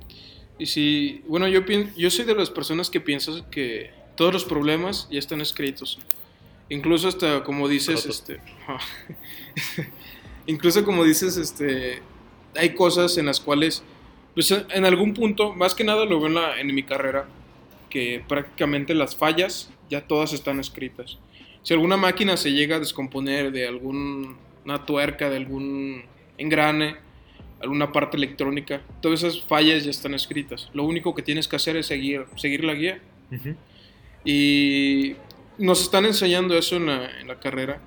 [0.58, 1.60] Y si, bueno, yo,
[1.96, 5.98] yo soy de las personas que piensan que todos los problemas ya están escritos.
[6.68, 8.40] Incluso hasta como dices, este,
[10.46, 12.02] incluso como dices, este,
[12.56, 13.82] hay cosas en las cuales,
[14.34, 17.26] pues en algún punto, más que nada lo veo en, la- en mi carrera,
[17.90, 21.18] que prácticamente las fallas ya todas están escritas.
[21.62, 24.36] Si alguna máquina se llega a descomponer de alguna
[24.86, 26.02] tuerca, de algún
[26.36, 26.96] engrane,
[27.60, 30.70] alguna parte electrónica, todas esas fallas ya están escritas.
[30.72, 33.00] Lo único que tienes que hacer es seguir, seguir la guía.
[33.32, 33.54] Ujú.
[34.24, 35.16] Y
[35.58, 37.80] nos están enseñando eso en la, en la carrera.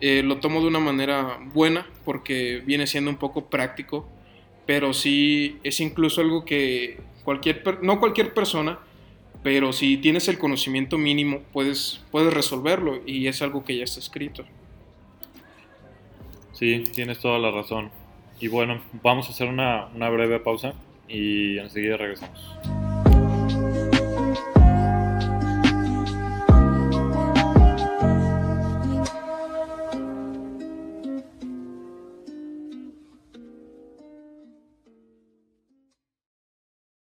[0.00, 4.08] Eh, lo tomo de una manera buena porque viene siendo un poco práctico,
[4.66, 8.78] pero sí es incluso algo que cualquier, no cualquier persona,
[9.42, 14.00] pero si tienes el conocimiento mínimo puedes, puedes resolverlo y es algo que ya está
[14.00, 14.44] escrito.
[16.52, 17.90] Sí, tienes toda la razón.
[18.40, 20.74] Y bueno, vamos a hacer una, una breve pausa
[21.08, 22.85] y enseguida regresamos.